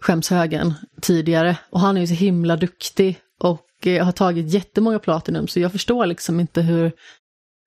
[0.00, 1.58] skämshögen tidigare.
[1.70, 5.72] Och han är ju så himla duktig och eh, har tagit jättemånga Platinum så jag
[5.72, 6.92] förstår liksom inte hur,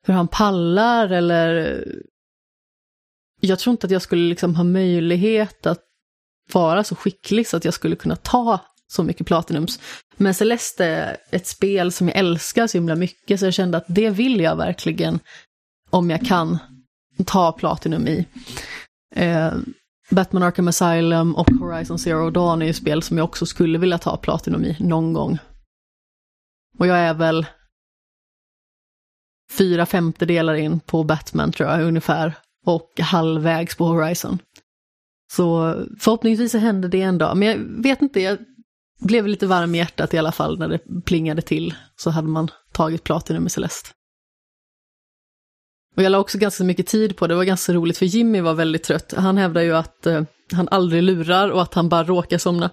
[0.07, 1.83] hur han pallar eller...
[3.39, 5.79] Jag tror inte att jag skulle liksom ha möjlighet att
[6.53, 9.79] vara så skicklig så att jag skulle kunna ta så mycket Platinums.
[10.17, 13.85] Men Celeste är ett spel som jag älskar så himla mycket så jag kände att
[13.87, 15.19] det vill jag verkligen,
[15.89, 16.57] om jag kan,
[17.25, 18.27] ta Platinum i.
[19.15, 19.53] Eh,
[20.13, 23.97] Batman Arkham Asylum och Horizon Zero Dawn är ju spel som jag också skulle vilja
[23.97, 25.37] ta Platinum i någon gång.
[26.79, 27.45] Och jag är väl
[29.57, 32.33] fyra femtedelar in på Batman tror jag ungefär
[32.65, 34.39] och halvvägs på Horizon.
[35.31, 38.37] Så förhoppningsvis så händer det en dag, men jag vet inte, jag
[38.99, 41.75] blev lite varm i hjärtat i alla fall när det plingade till.
[41.95, 43.89] Så hade man tagit Platinum i Celeste.
[45.95, 48.41] Och jag la också ganska mycket tid på det, det var ganska roligt för Jimmy
[48.41, 49.13] var väldigt trött.
[49.17, 52.69] Han hävdar ju att eh, han aldrig lurar och att han bara råkar somna.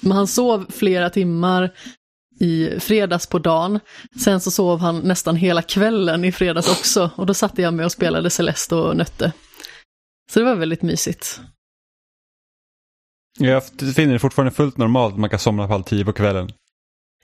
[0.00, 1.70] Men han sov flera timmar
[2.40, 3.80] i fredags på dagen.
[4.20, 7.84] Sen så sov han nästan hela kvällen i fredags också och då satte jag mig
[7.84, 9.32] och spelade Celeste och nötte.
[10.32, 11.40] Så det var väldigt mysigt.
[13.38, 13.62] Jag
[13.96, 16.52] finner det fortfarande fullt normalt att man kan somna på halv tio på kvällen.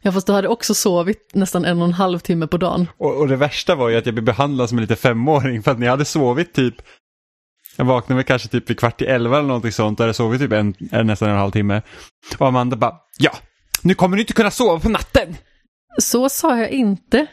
[0.07, 2.89] Ja fast du hade också sovit nästan en och en halv timme på dagen.
[2.99, 5.71] Och, och det värsta var ju att jag blev behandlad som en liten femåring för
[5.71, 6.75] att ni hade sovit typ
[7.77, 10.41] jag vaknade väl kanske typ vid kvart i elva eller någonting sånt och hade sovit
[10.41, 11.83] typ en, en, nästan en halv timme.
[12.39, 13.31] Och Amanda bara, ja,
[13.83, 15.37] nu kommer du inte kunna sova på natten.
[15.99, 17.27] Så sa jag inte.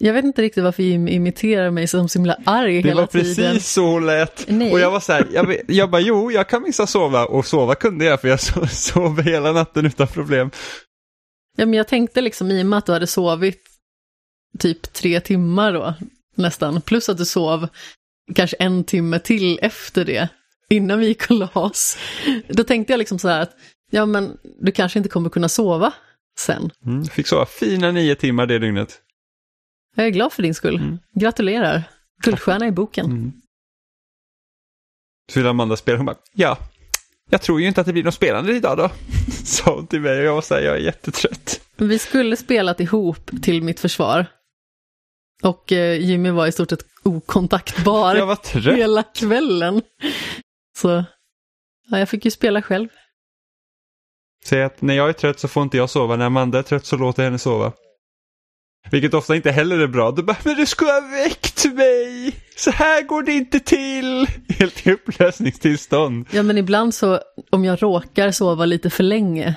[0.00, 3.26] Jag vet inte riktigt varför Jim imiterar mig som så himla arg det hela tiden.
[3.26, 4.44] Det var precis så hon lät.
[4.48, 4.72] Nej.
[4.72, 7.26] Och jag var så här, jag, jag bara jo, jag kan missa sova.
[7.26, 8.40] Och sova kunde jag för jag
[8.70, 10.50] sov hela natten utan problem.
[11.56, 13.62] Ja men jag tänkte liksom i och med att du hade sovit
[14.58, 15.94] typ tre timmar då,
[16.34, 17.68] nästan, plus att du sov
[18.34, 20.28] kanske en timme till efter det,
[20.68, 21.98] innan vi gick och la oss.
[22.48, 23.56] Då tänkte jag liksom så här att,
[23.90, 25.94] ja men du kanske inte kommer kunna sova
[26.38, 26.70] sen.
[26.86, 29.00] Mm, fick sova fina nio timmar det dygnet.
[29.94, 30.76] Jag är glad för din skull.
[30.76, 30.98] Mm.
[31.14, 31.82] Gratulerar.
[32.22, 33.06] Guldstjärna i boken.
[33.06, 33.32] Mm.
[35.32, 36.58] Så vill Amanda spela, hon bara, ja,
[37.30, 38.90] jag tror ju inte att det blir något spelande idag då.
[39.44, 41.60] Sa hon till mig och jag var så här, jag är jättetrött.
[41.76, 44.26] Vi skulle spelat ihop till mitt försvar.
[45.42, 48.76] Och eh, Jimmy var i stort sett okontaktbar jag var trött.
[48.76, 49.82] hela kvällen.
[50.78, 51.04] Så
[51.90, 52.88] ja, jag fick ju spela själv.
[54.44, 56.86] Säg att när jag är trött så får inte jag sova, när Amanda är trött
[56.86, 57.72] så låter jag henne sova.
[58.90, 60.10] Vilket ofta inte heller är bra.
[60.10, 62.32] Du bara, men du skulle ha väckt mig!
[62.56, 64.26] Så här går det inte till!
[64.58, 66.26] Helt i upplösningstillstånd.
[66.32, 67.20] Ja, men ibland så,
[67.50, 69.54] om jag råkar sova lite för länge,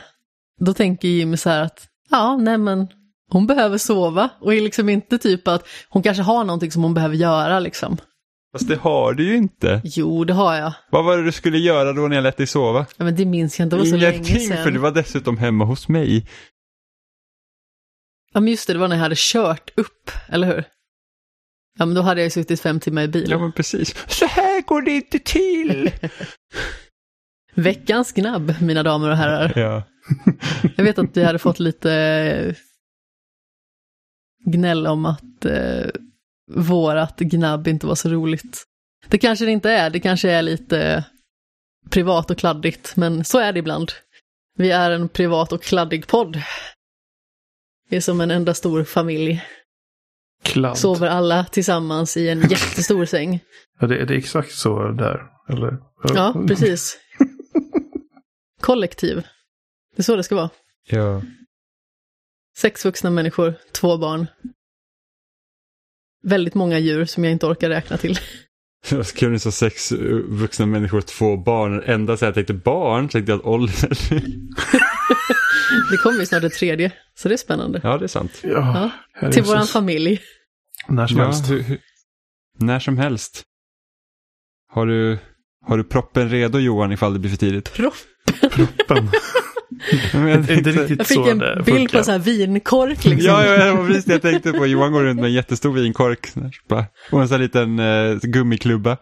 [0.66, 2.88] då tänker Jimmy så här att, ja, nej men,
[3.32, 4.30] hon behöver sova.
[4.42, 7.98] Och är liksom inte typ att hon kanske har någonting som hon behöver göra liksom.
[8.56, 9.82] Fast det har du ju inte.
[9.84, 10.74] Jo, det har jag.
[10.92, 12.86] Vad var det du skulle göra då när jag lät dig sova?
[12.98, 14.64] Ja, men det minns jag inte, det var så Ingenting, länge sedan.
[14.64, 16.28] för du var dessutom hemma hos mig.
[18.36, 20.64] Ja men just det, det var när jag hade kört upp, eller hur?
[21.80, 23.30] Ja men då hade jag suttit fem timmar i bilen.
[23.30, 23.96] Ja men precis.
[24.08, 25.92] Så här går det inte till!
[27.56, 29.54] Veckans gnabb, mina damer och herrar.
[29.56, 29.84] Ja.
[30.76, 32.56] jag vet att vi hade fått lite
[34.46, 35.88] gnäll om att eh,
[36.52, 38.64] vårat gnabb inte var så roligt.
[39.08, 41.04] Det kanske det inte är, det kanske är lite
[41.90, 43.92] privat och kladdigt, men så är det ibland.
[44.58, 46.42] Vi är en privat och kladdig podd.
[47.90, 49.44] Vi är som en enda stor familj.
[50.44, 50.78] Kladd.
[50.78, 53.40] Sover alla tillsammans i en jättestor säng.
[53.80, 55.22] Ja, det, är det exakt så där?
[55.50, 55.78] Eller?
[56.04, 56.98] Ja, precis.
[58.62, 59.16] Kollektiv.
[59.96, 60.50] Det är så det ska vara.
[60.90, 61.22] Ja.
[62.58, 64.28] Sex vuxna människor, två barn.
[66.24, 68.20] Väldigt många djur som jag inte orkar räkna till.
[68.90, 71.84] Jag skrev ni så sex eh, vuxna människor två barn.
[71.86, 73.98] Ända så jag tänkte barn, tänkte jag att Oliver.
[75.92, 77.80] Det kommer ju snart det tredje, så det är spännande.
[77.84, 78.40] ja, det är sant.
[78.44, 78.90] Ja,
[79.22, 80.22] Ja, Till våran familj.
[80.88, 81.50] När som Ja, helst.
[81.52, 81.80] hur, hur,
[82.60, 83.44] när som helst.
[84.74, 85.18] Har du,
[85.66, 87.74] har du proppen redo Johan ifall det blir för tidigt?
[87.74, 87.94] Propp.
[88.52, 89.10] Proppen.
[90.14, 91.92] Men Är det inte riktigt Jag fick en bild funkar?
[91.92, 93.32] på en sån här vinkork liksom.
[93.34, 94.66] Ja, ja, det var precis det jag tänkte på.
[94.66, 96.28] Johan går runt med en jättestor vinkork.
[97.12, 98.98] Och en sån här liten eh, gummiklubba.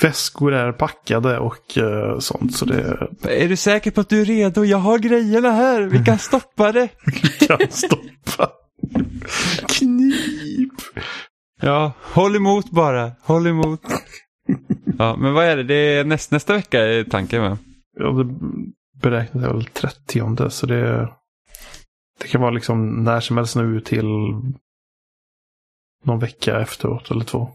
[0.00, 4.24] Väskor är packade och eh, sånt så det Är du säker på att du är
[4.24, 4.64] redo?
[4.64, 5.82] Jag har grejerna här.
[5.82, 6.88] Vi kan stoppa det.
[7.48, 8.50] kan stoppa.
[9.68, 10.72] Knip.
[11.60, 13.12] Ja, håll emot bara.
[13.22, 13.80] Håll emot.
[14.98, 15.62] Ja, men vad är det?
[15.62, 17.58] Det är näst, nästa vecka är tanken va?
[17.98, 18.34] Ja, det
[19.00, 21.08] beräknas väl 30 så det,
[22.20, 24.06] det kan vara liksom när som helst nu till
[26.04, 27.50] någon vecka efteråt eller två.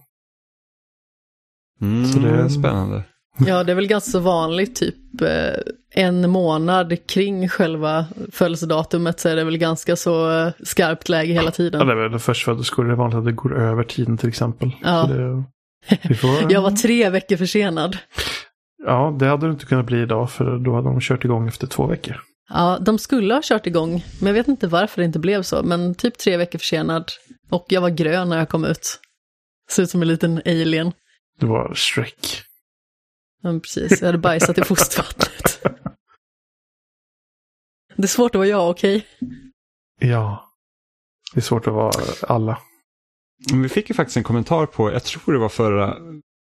[1.82, 3.04] Mm, Så det är- spännande.
[3.48, 5.54] Ja, det är väl ganska vanligt, typ eh,
[6.04, 11.46] en månad kring själva födelsedatumet så är det väl ganska så eh, skarpt läge hela
[11.48, 11.88] Ja, tiden.
[11.88, 12.86] det är väl förstföderskor.
[12.86, 14.72] Det är vanligt att det går över tiden till exempel.
[14.84, 15.08] Ja.
[15.08, 15.44] Så det,
[16.10, 17.98] vi får, Jag var tre veckor försenad.
[18.86, 21.68] Ja, det hade det inte kunnat bli idag för då hade de kört igång efter
[21.68, 22.22] två veckor.
[22.50, 25.64] Ja, de skulle ha kört igång, men jag vet inte varför det inte blev så.
[25.64, 27.06] Men typ tre veckor försenad.
[27.50, 29.00] Och jag var grön när jag kom ut.
[29.72, 30.92] Såg ut som en liten alien.
[31.40, 32.44] Det var Shrek.
[33.42, 34.02] Ja, precis.
[34.02, 35.62] Jag hade bajsat i fostervattnet.
[37.96, 39.08] Det är svårt att vara jag, okej?
[40.00, 40.46] Ja.
[41.34, 42.58] Det är svårt att vara alla.
[43.52, 45.98] Men vi fick ju faktiskt en kommentar på, jag tror det var förra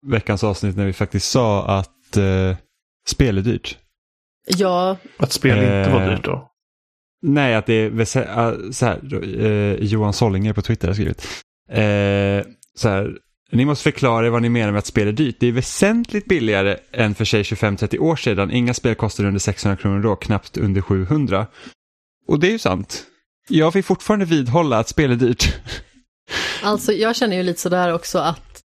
[0.07, 2.57] veckans avsnitt när vi faktiskt sa att eh,
[3.09, 3.79] spel är dyrt.
[4.47, 6.49] Ja, Att spel inte var Eh, dyrt då.
[7.23, 11.27] Nej, att det är äh, så här, eh, Johan Sollinger på Twitter har skrivit.
[11.69, 13.19] Eh, så här,
[13.57, 15.37] ni måste förklara vad ni menar med att spel är dyrt.
[15.41, 18.51] Det är väsentligt billigare än för sig 25-30 år sedan.
[18.51, 21.47] Inga spel kostade under 600 kronor då, knappt under 700.
[22.29, 23.07] Och det är ju sant.
[23.49, 25.55] Jag vill fortfarande vidhålla att spel är dyrt.
[26.63, 28.61] alltså jag känner ju lite sådär också att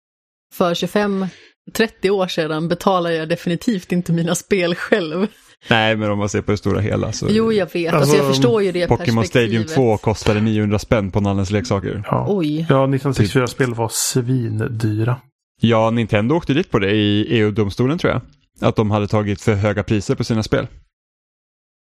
[0.54, 5.28] för 25-30 år sedan betalar jag definitivt inte mina spel själv.
[5.70, 7.28] Nej, men om man ser på det stora hela så.
[7.30, 7.94] Jo, jag vet.
[7.94, 9.76] Alltså, Alltså, jag förstår ju det Pokémon Stadium perspektivet.
[9.76, 12.04] 2 kostade 900 spänn på Nallens leksaker.
[12.08, 12.26] Ja.
[12.30, 12.66] Oj.
[12.70, 15.16] Ja, 1964-spel var svindyra.
[15.62, 18.22] Ja, Nintendo åkte dit på det i EU-domstolen tror jag.
[18.70, 20.68] Att de hade tagit för höga priser på sina spel.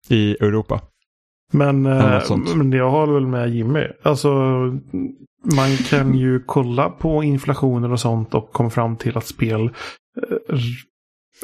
[0.10, 0.82] I Europa.
[1.54, 3.84] Men, eh, men jag håller väl med Jimmy.
[4.04, 4.30] Alltså,
[5.56, 10.58] man kan ju kolla på inflationen och sånt och komma fram till att spel eh,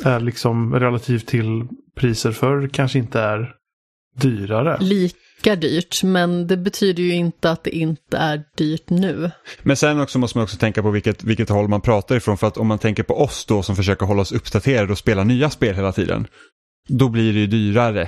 [0.04, 3.56] är liksom relativt till priser för kanske inte är
[4.16, 4.78] dyrare.
[4.80, 9.32] Lika dyrt, men det betyder ju inte att det inte är dyrt nu.
[9.62, 12.38] Men sen också måste man också tänka på vilket, vilket håll man pratar ifrån.
[12.38, 15.24] För att om man tänker på oss då som försöker hålla oss uppdaterade och spela
[15.24, 16.28] nya spel hela tiden.
[16.90, 18.08] Då blir det ju dyrare.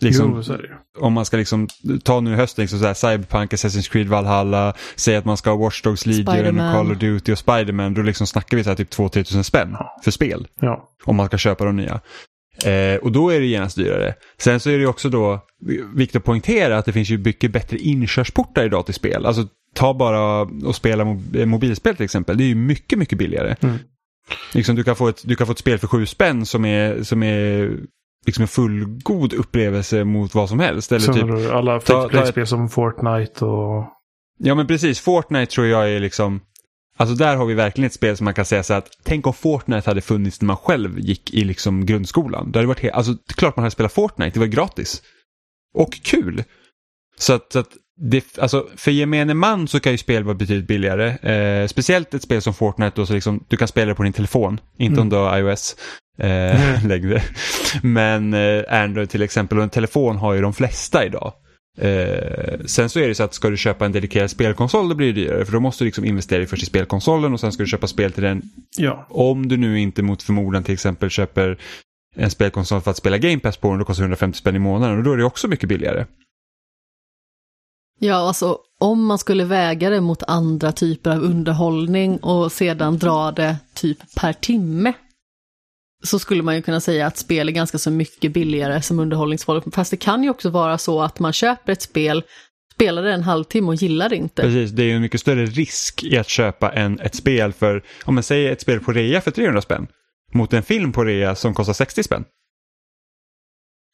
[0.00, 0.74] Liksom, Jo, så är det ju.
[0.98, 1.68] om man ska liksom
[2.02, 5.56] ta nu hösten, liksom så här, Cyberpunk, Assassin's Creed Valhalla, säga att man ska ha
[5.56, 6.72] Watch Dogs Legion, Spider-Man.
[6.74, 9.76] Call of Duty och Spiderman, då liksom snackar vi så här typ 2-3 tusen spänn
[10.04, 10.46] för spel.
[10.60, 10.88] Ja.
[11.04, 12.00] Om man ska köpa de nya.
[12.64, 14.14] Eh, och då är det genast dyrare.
[14.38, 15.40] Sen så är det också då
[15.94, 19.26] viktigt att poängtera att det finns ju mycket bättre inkörsportar idag till spel.
[19.26, 22.36] Alltså ta bara och spela mo- mobilspel till exempel.
[22.36, 23.56] Det är ju mycket, mycket billigare.
[23.60, 23.76] Mm.
[24.54, 27.02] Liksom, du, kan få ett, du kan få ett spel för sju spänn som är,
[27.02, 27.70] som är
[28.28, 30.92] liksom en fullgod upplevelse mot vad som helst.
[30.92, 33.84] Eller Sen typ, alla free-to-play-spel som Fortnite och...
[34.38, 36.40] ja men precis, Fortnite tror jag är liksom
[37.00, 39.34] Alltså där har vi verkligen ett spel som man kan säga så att tänk om
[39.34, 42.52] Fortnite hade funnits när man själv gick i liksom grundskolan.
[42.52, 45.02] Det hade varit helt, alltså det är klart man hade spelat Fortnite, det var gratis.
[45.74, 46.44] Och kul.
[47.18, 47.68] Så att, så att
[48.00, 51.32] det, alltså för gemene man så kan ju spel vara betydligt billigare.
[51.32, 54.12] Eh, speciellt ett spel som Fortnite då, så liksom, du kan spela det på din
[54.12, 55.76] telefon, inte om du har iOS
[56.18, 57.22] eh, längre.
[57.82, 61.32] Men eh, Android till exempel och en telefon har ju de flesta idag.
[61.78, 65.06] Eh, sen så är det så att ska du köpa en dedikerad spelkonsol då blir
[65.06, 67.62] det dyrare för då måste du liksom investera i först i spelkonsolen och sen ska
[67.62, 68.42] du köpa spel till den.
[68.76, 69.06] Ja.
[69.10, 71.58] Om du nu inte mot förmodan till exempel köper
[72.16, 74.58] en spelkonsol för att spela Game Pass på den, då kostar det 150 spänn i
[74.58, 76.06] månaden och då är det också mycket billigare.
[77.98, 83.32] Ja, alltså om man skulle väga det mot andra typer av underhållning och sedan dra
[83.32, 84.92] det typ per timme.
[86.04, 89.72] Så skulle man ju kunna säga att spel är ganska så mycket billigare som underhållningsform.
[89.72, 92.22] Fast det kan ju också vara så att man köper ett spel,
[92.74, 94.42] spelar det en halvtimme och gillar det inte.
[94.42, 97.82] Precis, det är ju en mycket större risk i att köpa en, ett spel för,
[98.04, 99.86] om man säger ett spel på rea för 300 spänn,
[100.32, 102.24] mot en film på rea som kostar 60 spänn.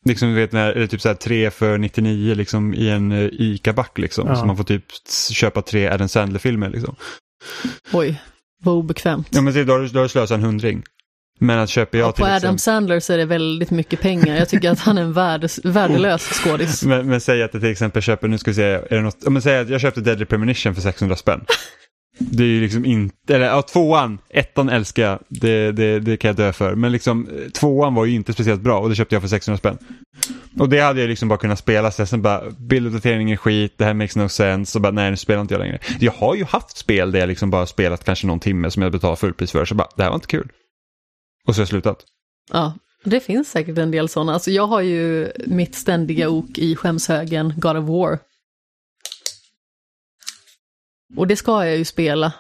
[0.05, 3.31] Liksom, du vet, när, eller typ så här 3 för 99 liksom, i en uh,
[3.33, 3.99] ICA-back.
[3.99, 4.29] Liksom.
[4.29, 4.37] Ja.
[4.37, 4.85] Så man får typ
[5.33, 6.71] köpa tre Adam Sandler-filmer.
[6.71, 6.97] Liksom.
[7.93, 8.23] Oj,
[8.63, 9.29] vad obekvämt.
[9.31, 10.83] Ja, men typ, då har du, då har du slösat en hundring.
[11.41, 12.59] Men att köper jag Och till på Adam.
[12.59, 14.37] Sandler så är det väldigt mycket pengar.
[14.37, 16.83] Jag tycker att han är en värdes, värdelös skådis.
[16.87, 19.29] Men, men säg att jag till exempel köper, nu ska vi se, är det något,
[19.29, 21.45] men säg att jag köpte Deadly Premonition för 600 spänn.
[22.19, 26.29] Det är ju liksom inte, eller ja, tvåan, ettan älskar jag, det, det, det kan
[26.29, 26.75] jag dö för.
[26.75, 29.59] Men liksom eh, tvåan var ju inte speciellt bra och det köpte jag för 600
[29.59, 29.79] spänn.
[30.59, 33.85] Och det hade jag liksom bara kunnat spela, så sen bara bilduppdatering är skit, det
[33.85, 35.79] här makes no sense, och bara nej nu spelar inte jag längre.
[36.01, 38.93] Jag har ju haft spel där jag liksom bara spelat kanske någon timme som jag
[38.93, 40.49] betalar fullpris för, så bara det här var inte kul.
[41.47, 42.05] Och så har jag slutat.
[42.53, 42.75] Ja,
[43.05, 44.33] det finns säkert en del sådana.
[44.33, 48.19] Alltså jag har ju mitt ständiga ok i skämshögen God of War.
[51.17, 52.33] Och det ska jag ju spela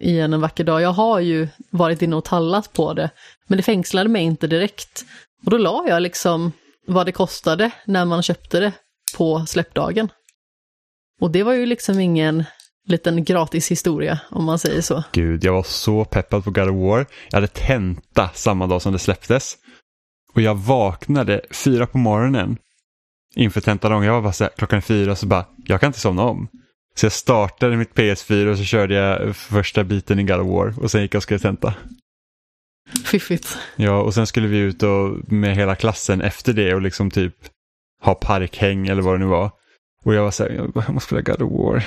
[0.00, 0.82] igen en vacker dag.
[0.82, 3.10] Jag har ju varit inne och tallat på det,
[3.46, 5.04] men det fängslade mig inte direkt.
[5.44, 6.52] Och då la jag liksom
[6.86, 8.72] vad det kostade när man köpte det
[9.16, 10.08] på släppdagen.
[11.20, 12.44] Och det var ju liksom ingen
[12.86, 15.04] liten gratis historia, om man säger så.
[15.12, 17.06] Gud, jag var så peppad på God of War.
[17.30, 19.56] Jag hade tenta samma dag som det släpptes.
[20.34, 22.56] Och jag vaknade fyra på morgonen
[23.34, 24.04] inför tentadagen.
[24.04, 26.48] Jag var bara så här, klockan fyra så bara, jag kan inte somna om.
[26.94, 30.82] Så jag startade mitt PS4 och så körde jag första biten i God of War
[30.82, 31.74] och sen gick jag och skrev tenta.
[33.04, 33.58] Fiffigt.
[33.76, 37.34] Ja, och sen skulle vi ut och med hela klassen efter det och liksom typ
[38.02, 39.50] ha parkhäng eller vad det nu var.
[40.04, 41.84] Och jag var så här, jag måste spela God of War.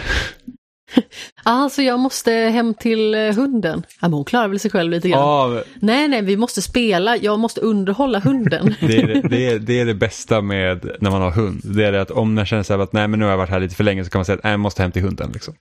[1.43, 3.83] Alltså jag måste hem till eh, hunden.
[3.87, 5.19] Ja, men hon klarar väl sig själv lite grann.
[5.19, 7.17] Ja, Nej, nej, vi måste spela.
[7.17, 8.75] Jag måste underhålla hunden.
[8.81, 11.61] Det är det, det, är, det är det bästa med när man har hund.
[11.63, 13.49] Det är det att om man känner här att nej men nu har jag varit
[13.49, 15.31] här lite för länge så kan man säga att nej, jag måste hem till hunden.
[15.33, 15.53] Liksom.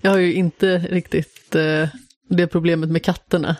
[0.00, 1.88] Jag har ju inte riktigt eh,
[2.28, 3.56] det problemet med katterna.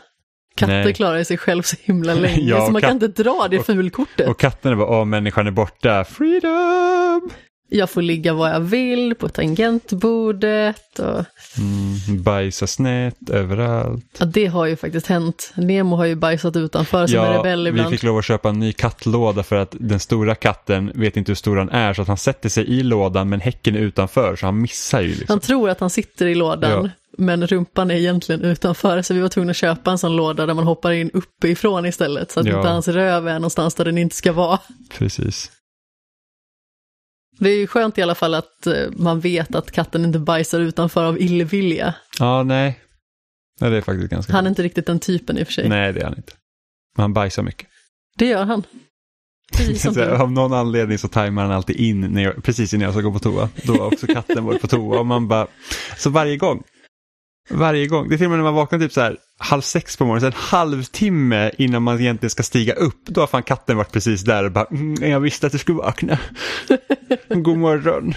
[0.57, 0.95] Katter Nej.
[0.95, 4.29] klarar sig själv så himla länge, Ja, så man kan inte dra det fulkortet.
[4.29, 7.31] Och katten är bara, åh människan är borta, freedom!
[7.69, 10.99] Jag får ligga var jag vill på tangentbordet.
[10.99, 11.25] Och...
[11.59, 14.05] Mm, bajsa snett överallt.
[14.19, 15.53] Ja, det har ju faktiskt hänt.
[15.57, 17.91] Nemo har ju bajsat utanför som en rebell vi ibland.
[17.91, 21.37] fick lov att köpa en ny kattlåda för att den stora katten vet inte hur
[21.37, 24.47] stor han är så att han sätter sig i lådan men häcken är utanför så
[24.47, 25.09] han missar ju.
[25.09, 25.27] Liksom.
[25.29, 26.91] Han tror att han sitter i lådan, Ja.
[27.19, 29.03] men rumpan är egentligen utanför.
[29.03, 32.31] Så vi var tvungna att köpa en sån låda där man hoppar in uppifrån istället.
[32.31, 32.57] Så att Ja.
[32.57, 34.59] inte hans röv är någonstans där den inte ska vara.
[34.99, 35.51] Precis.
[37.39, 40.61] Det är ju skönt i alla fall att eh, man vet att katten inte bajsar
[40.61, 41.95] utanför av illvilja.
[42.18, 42.80] Ja, nej.
[43.61, 43.70] nej.
[43.70, 45.68] Det är faktiskt ganska Han är inte riktigt den typen i och för sig.
[45.68, 46.32] Nej, det är han inte.
[46.97, 47.68] Men han bajsar mycket.
[48.18, 48.62] Det gör han.
[49.53, 50.11] Precis som du.
[50.11, 53.12] av någon anledning så tajmar han alltid in när jag, precis innan jag ska gå
[53.12, 53.49] på toa.
[53.62, 55.47] Då har också katten varit på toa och man bara,
[55.99, 56.62] så varje gång.
[57.51, 58.09] Varje gång.
[58.09, 60.20] Det är till och med när man vaknar typ så här halv sex på morgonen,
[60.20, 63.07] så en halvtimme innan man egentligen ska stiga upp.
[63.07, 65.78] Då har fan katten varit precis där och bara, mm, jag visste att du skulle
[65.78, 66.18] vakna.
[67.28, 68.14] God morgon.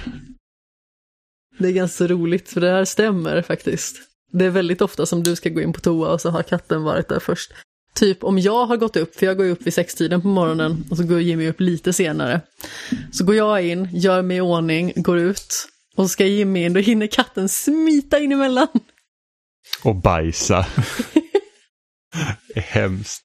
[1.59, 3.95] Det är ganska roligt, för det här stämmer faktiskt.
[4.31, 6.83] Det är väldigt ofta som du ska gå in på toa och så har katten
[6.83, 7.51] varit där först.
[7.93, 10.85] Typ om jag har gått upp, för jag går ju upp vid sextiden på morgonen
[10.89, 12.41] och så går Jimmy upp lite senare.
[13.11, 16.73] Så går jag in, gör mig i ordning, går ut och så ska Jimmy in,
[16.73, 18.67] då hinner katten smita in emellan.
[19.83, 20.65] Och bajsa.
[22.47, 23.23] det är hemskt.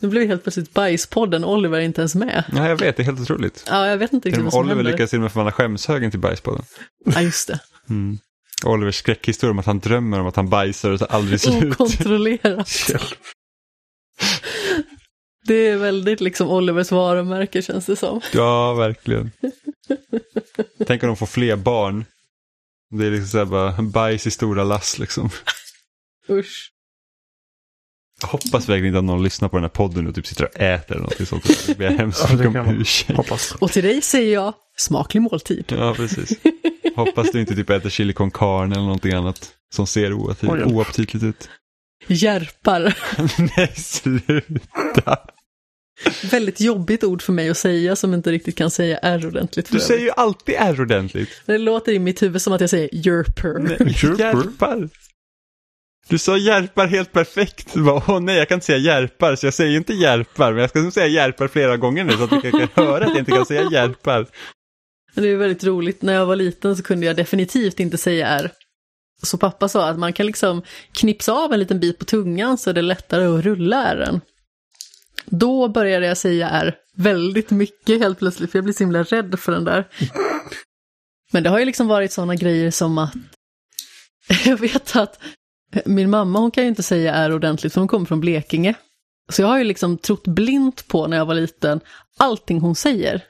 [0.00, 2.44] Nu blev helt plötsligt bajspodden, Oliver är inte ens med.
[2.52, 3.64] Ja, jag vet, det är helt otroligt.
[3.66, 4.92] Ja, jag vet inte riktigt vad som Oliver händer.
[4.92, 6.64] lyckas till och med förvandla skämshögen till bajspodden.
[7.04, 7.60] Ja, just det.
[7.90, 8.18] Mm.
[8.64, 11.72] Olivers skräckhistoria om att han drömmer om att han bajsar och tar aldrig slut.
[11.72, 12.68] Okontrollerat.
[15.46, 18.20] Det är väldigt liksom Olivers varumärke känns det som.
[18.32, 19.30] Ja, verkligen.
[20.86, 22.04] Tänk om de får fler barn.
[22.90, 25.30] Det är liksom så här bara bajs i stora lass liksom.
[26.30, 26.72] Usch.
[28.20, 30.60] Jag hoppas verkligen inte att någon lyssnar på den här podden och typ sitter och
[30.60, 31.68] äter eller något sånt.
[31.68, 33.16] Jag ber hemskt Ja, det mycket kan om ursäkt.
[33.16, 33.52] hoppas.
[33.52, 35.64] Och till dig säger jag, smaklig måltid.
[35.78, 36.38] Ja, precis.
[36.96, 41.48] Hoppas du inte typ äter chili con carne eller någonting annat som ser oaptitligt ut.
[42.06, 42.98] Järpar.
[43.56, 45.18] Nej, sluta.
[46.30, 49.72] Väldigt jobbigt ord för mig att säga som inte riktigt kan säga R ordentligt.
[49.72, 51.42] Du säger ju alltid är ordentligt.
[51.46, 53.76] Det låter i mitt huvud som att jag säger järper.
[54.18, 54.88] Järpar.
[56.08, 57.74] Du sa järpar helt perfekt.
[57.74, 60.70] Bara, Åh nej, jag kan inte säga järpar, så jag säger inte järpar, men jag
[60.70, 63.46] ska säga järpar flera gånger nu så att du kan höra att jag inte kan
[63.46, 64.26] säga järpar.
[65.14, 68.50] Det är väldigt roligt, när jag var liten så kunde jag definitivt inte säga R.
[69.22, 72.70] Så pappa sa att man kan liksom knipsa av en liten bit på tungan så
[72.70, 74.20] är det lättare att rulla R'n.
[75.30, 79.38] Då började jag säga R väldigt mycket helt plötsligt, för jag blir så himla rädd
[79.38, 79.88] för den där.
[81.32, 83.14] Men det har ju liksom varit sådana grejer som att
[84.44, 85.20] jag vet att
[85.84, 88.74] min mamma hon kan ju inte säga R ordentligt för hon kommer från Blekinge.
[89.28, 91.80] Så jag har ju liksom trott blint på när jag var liten,
[92.18, 93.24] allting hon säger.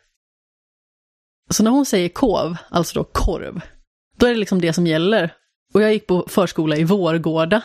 [1.50, 3.60] Så när hon säger kov, alltså då korv,
[4.16, 5.34] då är det liksom det som gäller.
[5.74, 7.62] Och jag gick på förskola i Vårgårda,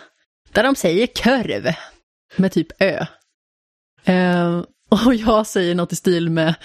[0.51, 1.73] där de säger körv,
[2.35, 3.05] med typ ö.
[4.03, 6.55] Eh, och jag säger något i stil med,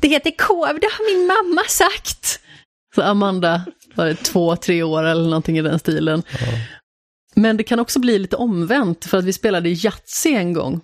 [0.00, 2.40] det heter kov, det har min mamma sagt.
[2.94, 3.62] Så Amanda
[3.94, 6.22] var det två, tre år eller någonting i den stilen.
[7.34, 10.80] Men det kan också bli lite omvänt, för att vi spelade Yatzy en gång.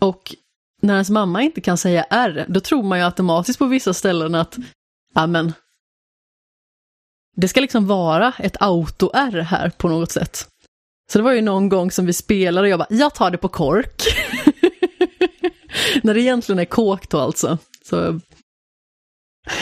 [0.00, 0.34] Och
[0.82, 4.34] när ens mamma inte kan säga R, då tror man ju automatiskt på vissa ställen
[4.34, 4.56] att,
[5.14, 5.52] ja men,
[7.36, 10.48] det ska liksom vara ett auto-R här på något sätt.
[11.12, 13.38] Så det var ju någon gång som vi spelade och jag bara, jag tar det
[13.38, 14.02] på kork.
[16.02, 17.58] när det egentligen är kåk då alltså.
[17.84, 18.20] Så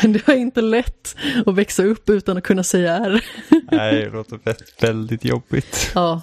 [0.03, 1.17] det var inte lätt
[1.47, 3.25] att växa upp utan att kunna säga R.
[3.71, 5.93] Nej, det låter väldigt, väldigt jobbigt.
[5.95, 6.23] Ja,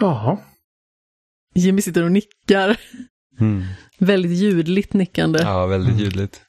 [0.00, 0.38] Jaha.
[1.54, 2.80] Jimmy sitter och nickar.
[3.40, 3.62] Mm.
[3.98, 5.38] Väldigt ljudligt nickande.
[5.42, 6.42] Ja, väldigt ljudligt.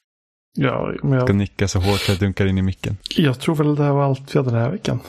[0.57, 2.97] Ja, men Ska jag, nicka så hårt att jag dunkar in i micken.
[3.17, 4.99] jag tror väl det här var allt vi hade den här veckan.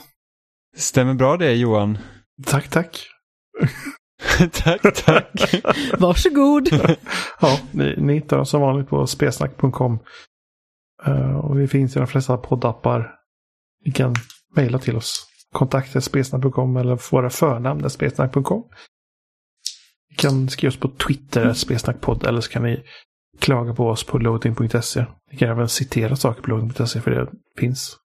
[0.76, 1.98] Stämmer bra det Johan?
[2.46, 3.08] Tack, tack.
[4.52, 5.54] tack, tack.
[5.98, 6.68] Varsågod.
[7.40, 9.98] Ja, ni, ni hittar oss som vanligt på spelsnack.com.
[11.06, 13.14] Eh, och vi finns i de flesta poddappar.
[13.84, 14.14] Ni kan
[14.54, 15.26] mejla till oss.
[15.52, 18.64] Kontakta spelsnack.com eller våra förnamn spelsnack.com.
[20.10, 22.82] Ni kan skriva oss på Twitter, spelsnackpodd, eller så kan ni
[23.40, 25.06] klaga på oss på loading.se.
[25.32, 27.96] Ni kan även citera saker på loading.se för det finns.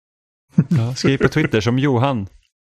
[0.70, 2.28] Ja, skriv på Twitter som Johan.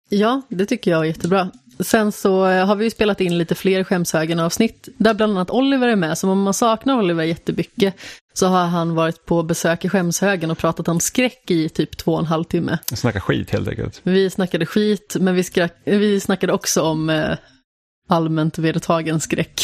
[0.08, 1.50] Ja, det tycker jag är jättebra.
[1.80, 5.88] Sen så eh, har vi ju spelat in lite fler Skämshögen-avsnitt, där bland annat Oliver
[5.88, 7.94] är med, så om man saknar Oliver jättemycket
[8.34, 12.12] så har han varit på besök i Skämshögen och pratat om skräck i typ två
[12.12, 12.78] och en halv timme.
[12.94, 14.00] Snacka skit helt enkelt.
[14.02, 17.38] Vi snackade skit, men vi, skrack, vi snackade också om eh,
[18.08, 19.60] allmänt vedertagen skräck.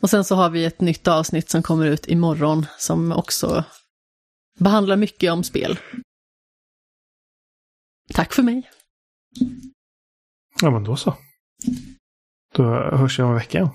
[0.00, 3.64] Och sen så har vi ett nytt avsnitt som kommer ut imorgon som också
[4.58, 5.78] behandlar mycket om spel.
[8.14, 8.70] Tack för mig.
[10.62, 11.14] Ja, men då så.
[12.54, 12.62] Då
[12.96, 13.70] hörs vi om en vecka.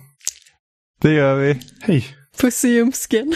[1.01, 1.59] Det gör vi.
[1.81, 2.05] Hej!
[2.37, 3.35] Puss i ljumsken.